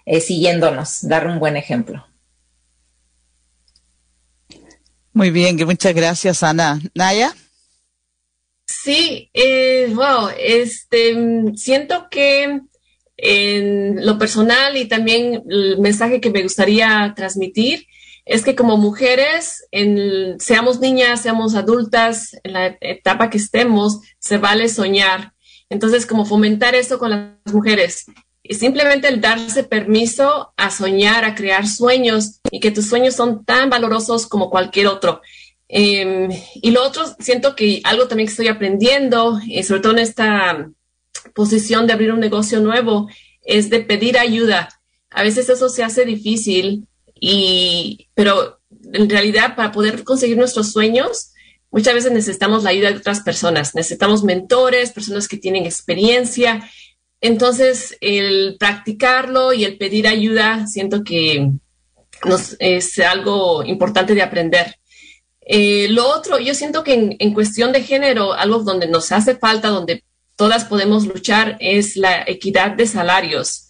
[0.07, 2.03] eh, siguiéndonos, dar un buen ejemplo.
[5.13, 6.79] Muy bien, muchas gracias, Ana.
[6.95, 7.35] Naya.
[8.65, 11.15] Sí, eh, wow, este,
[11.57, 12.61] siento que
[13.17, 17.85] en lo personal y también el mensaje que me gustaría transmitir
[18.29, 19.67] es que como mujeres,
[20.39, 25.33] seamos niñas, seamos adultas, en la etapa que estemos, se vale soñar.
[25.69, 28.05] Entonces, como fomentar eso con las mujeres
[28.49, 33.69] simplemente el darse permiso a soñar, a crear sueños y que tus sueños son tan
[33.69, 35.21] valorosos como cualquier otro.
[35.67, 39.99] Em, y lo otro, siento que algo también que estoy aprendiendo, y sobre todo en
[39.99, 40.71] esta
[41.35, 43.07] posición de abrir un negocio nuevo,
[43.43, 44.69] es de pedir ayuda.
[45.11, 46.87] A veces eso se hace difícil,
[47.19, 48.59] y, pero
[48.93, 51.31] en realidad para poder conseguir nuestros sueños,
[51.71, 53.75] muchas veces necesitamos la ayuda de otras personas.
[53.75, 56.67] Necesitamos mentores, personas que tienen experiencia
[57.21, 61.51] entonces, el practicarlo y el pedir ayuda, siento que
[62.59, 64.75] es algo importante de aprender.
[65.41, 69.69] Eh, lo otro, yo siento que en, cuestión de género, algo donde nos hace falta,
[69.69, 70.03] donde
[70.35, 73.67] todas podemos luchar, es la equidad de salarios.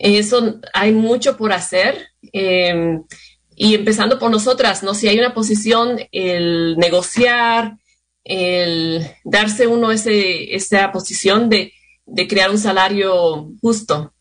[0.00, 2.08] Eso hay mucho por hacer.
[2.32, 3.04] Em,
[3.54, 4.94] y empezando por nosotras, ¿no?
[4.94, 7.76] Si hay una posición, el negociar,
[8.24, 11.72] el darse uno ese, esa posición de
[12.10, 14.12] de crear un salario justo.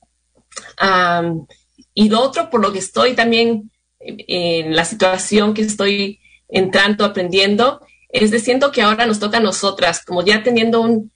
[1.93, 7.81] y lo otro, por lo que estoy también en la situación que estoy entrando, aprendiendo,
[8.09, 11.11] es de siento que ahora nos toca a nosotras, como ya teniendo un,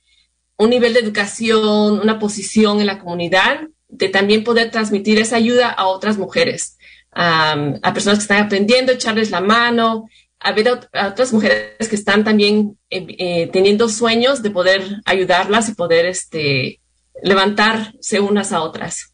[0.59, 5.86] nivel de educación, una posición en la comunidad, de también poder transmitir esa ayuda a
[5.88, 6.78] otras mujeres,
[7.12, 10.06] a personas que están aprendiendo, echarles la mano,
[10.44, 15.70] a ver a, otras mujeres que están también eh, eh, teniendo sueños de poder ayudarlas
[15.70, 16.82] y poder este,
[17.22, 19.14] levantarse unas a otras.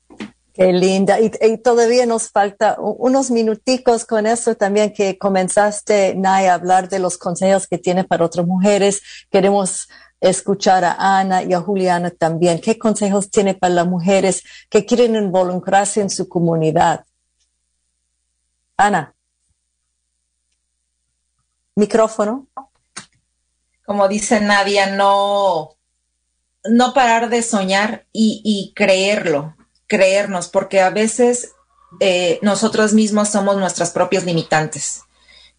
[0.54, 1.20] Qué linda.
[1.22, 1.30] Y,
[1.64, 7.18] todavía nos falta unos minuticos con eso también que comenzaste, Naya, a hablar de los
[7.18, 9.02] consejos que tiene para otras mujeres.
[9.30, 9.88] Queremos
[10.22, 12.60] escuchar a Ana y a Juliana también.
[12.60, 17.06] ¿Qué consejos tiene para las mujeres que quieren involucrarse en su comunidad?
[18.78, 19.14] Ana.
[21.76, 22.48] Micrófono.
[23.86, 25.78] Como dice Nadia, no,
[26.64, 29.56] no parar de soñar y, creerlo,
[29.88, 31.54] creernos, porque a veces
[32.00, 35.04] eh, nosotros mismos somos nuestras propias limitantes.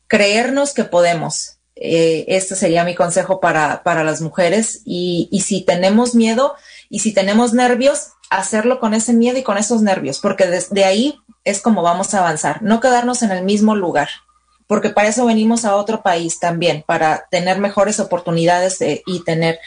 [0.07, 1.60] Creernos que podemos.
[1.81, 4.83] Eh, este sería mi consejo para, las mujeres.
[4.85, 6.55] Y, y, si tenemos miedo
[6.89, 11.19] y si tenemos nervios, hacerlo con ese miedo y con esos nervios, porque desde ahí
[11.45, 12.63] es como vamos a avanzar.
[12.63, 14.09] No quedarnos en el mismo lugar
[14.71, 19.59] porque para eso venimos a otro país también, para tener mejores oportunidades y tener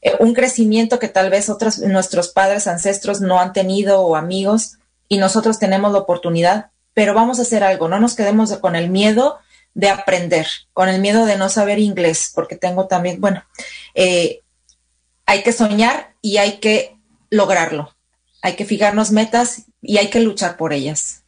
[0.00, 4.78] eh, un crecimiento que tal vez otros, nuestros padres, ancestros no han tenido o amigos
[5.08, 8.90] y nosotros tenemos la oportunidad, pero vamos a hacer algo, no nos quedemos con el
[8.90, 9.38] miedo
[9.74, 13.44] de aprender, con el miedo de no saber inglés, porque tengo también, bueno,
[13.94, 14.40] eh,
[15.26, 16.96] hay que soñar y hay que
[17.30, 17.94] lograrlo,
[18.40, 21.24] hay que fijarnos metas y hay que luchar por ellas.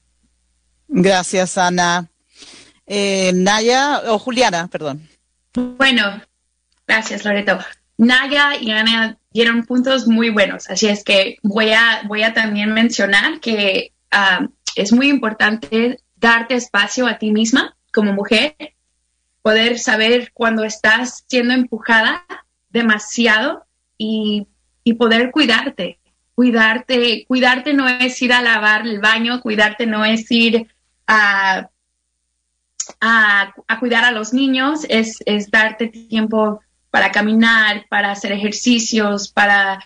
[0.88, 2.08] Gracias, Ana.
[2.86, 5.08] Eh, Naya o Juliana, perdón.
[5.54, 6.22] Bueno,
[6.86, 7.58] gracias Loreto.
[7.98, 12.72] Naya y Ana dieron puntos muy buenos, así es que voy a, voy a también
[12.72, 18.54] mencionar que ah, es muy importante darte espacio a ti misma como mujer,
[19.42, 22.24] poder saber cuando estás siendo empujada
[22.68, 23.64] demasiado
[23.98, 24.46] y,
[24.84, 25.98] y poder cuidarte.
[26.36, 30.68] Cuidarte, cuidarte no es ir a lavar el baño, cuidarte no es ir
[31.06, 31.70] a
[33.00, 35.18] a, cuidar a los niños es,
[35.50, 39.84] darte tiempo para caminar, para hacer ejercicios, para,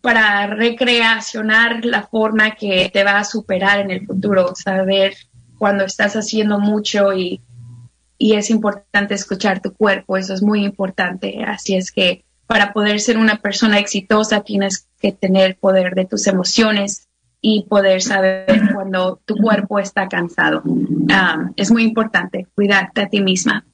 [0.00, 5.14] para recreacionar la forma que te va a superar en el futuro, saber
[5.58, 7.40] cuando estás haciendo mucho y,
[8.16, 11.44] y es importante escuchar tu cuerpo, eso es muy importante.
[11.46, 16.26] Así es que para poder ser una persona exitosa tienes que tener poder de tus
[16.26, 17.08] emociones,
[17.40, 20.62] y poder saber cuando tu cuerpo está cansado.
[20.64, 23.64] Um, es muy importante cuidarte a ti misma.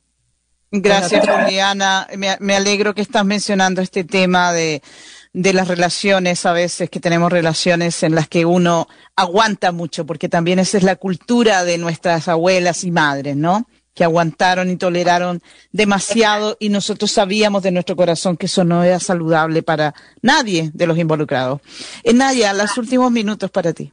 [0.70, 2.08] Gracias, Juliana.
[2.40, 4.82] Me, alegro que estás mencionando este tema de,
[5.34, 10.28] de las relaciones, a veces que tenemos relaciones en las que uno aguanta mucho, porque
[10.28, 13.66] también esa es la cultura de nuestras abuelas y madres, ¿no?
[13.94, 18.98] que aguantaron y toleraron demasiado y nosotros sabíamos de nuestro corazón que eso no era
[18.98, 21.60] saludable para nadie de los involucrados.
[22.02, 23.92] Eh, Naya, los últimos minutos para ti.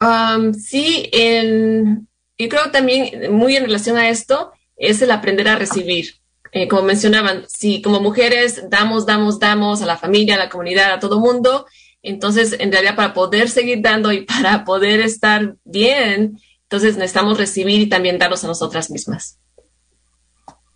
[0.00, 2.06] Um, sí, en,
[2.38, 6.21] yo creo también muy en relación a esto es el aprender a recibir.
[6.54, 10.92] Eh, como mencionaban, si como mujeres damos, damos, damos a la familia, a la comunidad,
[10.92, 11.66] a todo mundo,
[12.02, 17.80] entonces en realidad para poder seguir dando y para poder estar bien, entonces necesitamos recibir
[17.80, 19.38] y también darnos a nosotras mismas.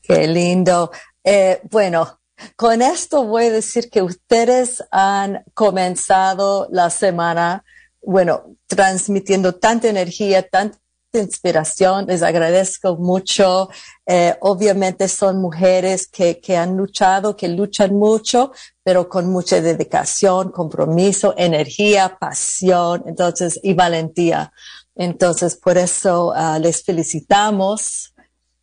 [0.02, 0.90] Qué lindo.
[1.22, 2.20] Eh, bueno,
[2.56, 7.64] con esto voy a decir que ustedes han comenzado la semana,
[8.00, 10.78] bueno, transmitiendo tanta energía, tanta
[11.12, 12.06] inspiración.
[12.06, 13.68] Les agradezco mucho.
[14.06, 18.52] Eh, obviamente son mujeres que, que han luchado, que luchan mucho,
[18.82, 24.52] pero con mucha dedicación, compromiso, energía, pasión, entonces, y valentía.
[24.94, 28.14] Entonces, por eso uh, les felicitamos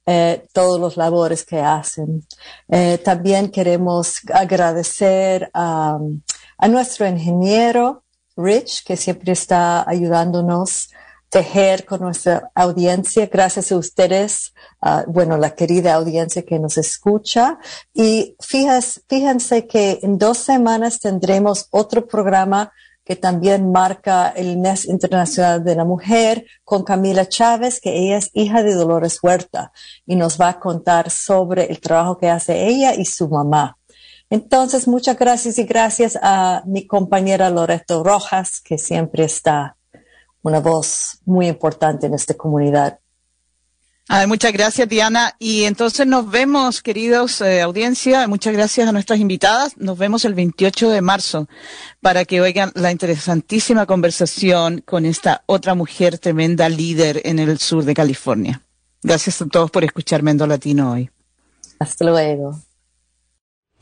[0.06, 2.26] eh, todos los labores que hacen.
[2.68, 6.22] Eh, también queremos agradecer um,
[6.58, 8.04] a nuestro ingeniero
[8.36, 10.90] Rich, que siempre está ayudándonos
[11.34, 13.26] tejer con nuestra audiencia.
[13.26, 14.54] Gracias a ustedes,
[14.84, 17.58] uh, bueno, la querida audiencia que nos escucha.
[17.92, 22.72] Y fíjense, fíjense que en dos semanas tendremos otro programa
[23.04, 28.30] que también marca el mes internacional de la mujer con Camila Chávez, que ella es
[28.34, 29.74] hija de Dolores Huerta
[30.06, 33.80] y nos va a contar sobre el trabajo que hace ella y su mamá.
[34.30, 39.78] Entonces, muchas gracias y gracias a mi compañera Loreto Rojas, que siempre está
[40.44, 43.00] una voz muy importante en esta comunidad.
[44.28, 45.36] muchas gracias, Diana.
[45.40, 48.28] Y entonces nos vemos, queridos eh, audiencia.
[48.28, 49.76] Muchas gracias a nuestras invitadas.
[49.78, 51.48] Nos vemos el 28 de marzo
[52.02, 57.86] para que oigan la interesantísima conversación con esta otra mujer tremenda líder en el sur
[57.86, 58.62] de California.
[59.02, 61.10] Gracias a todos por escuchar Mendo Latino hoy.
[61.80, 62.60] Hasta luego.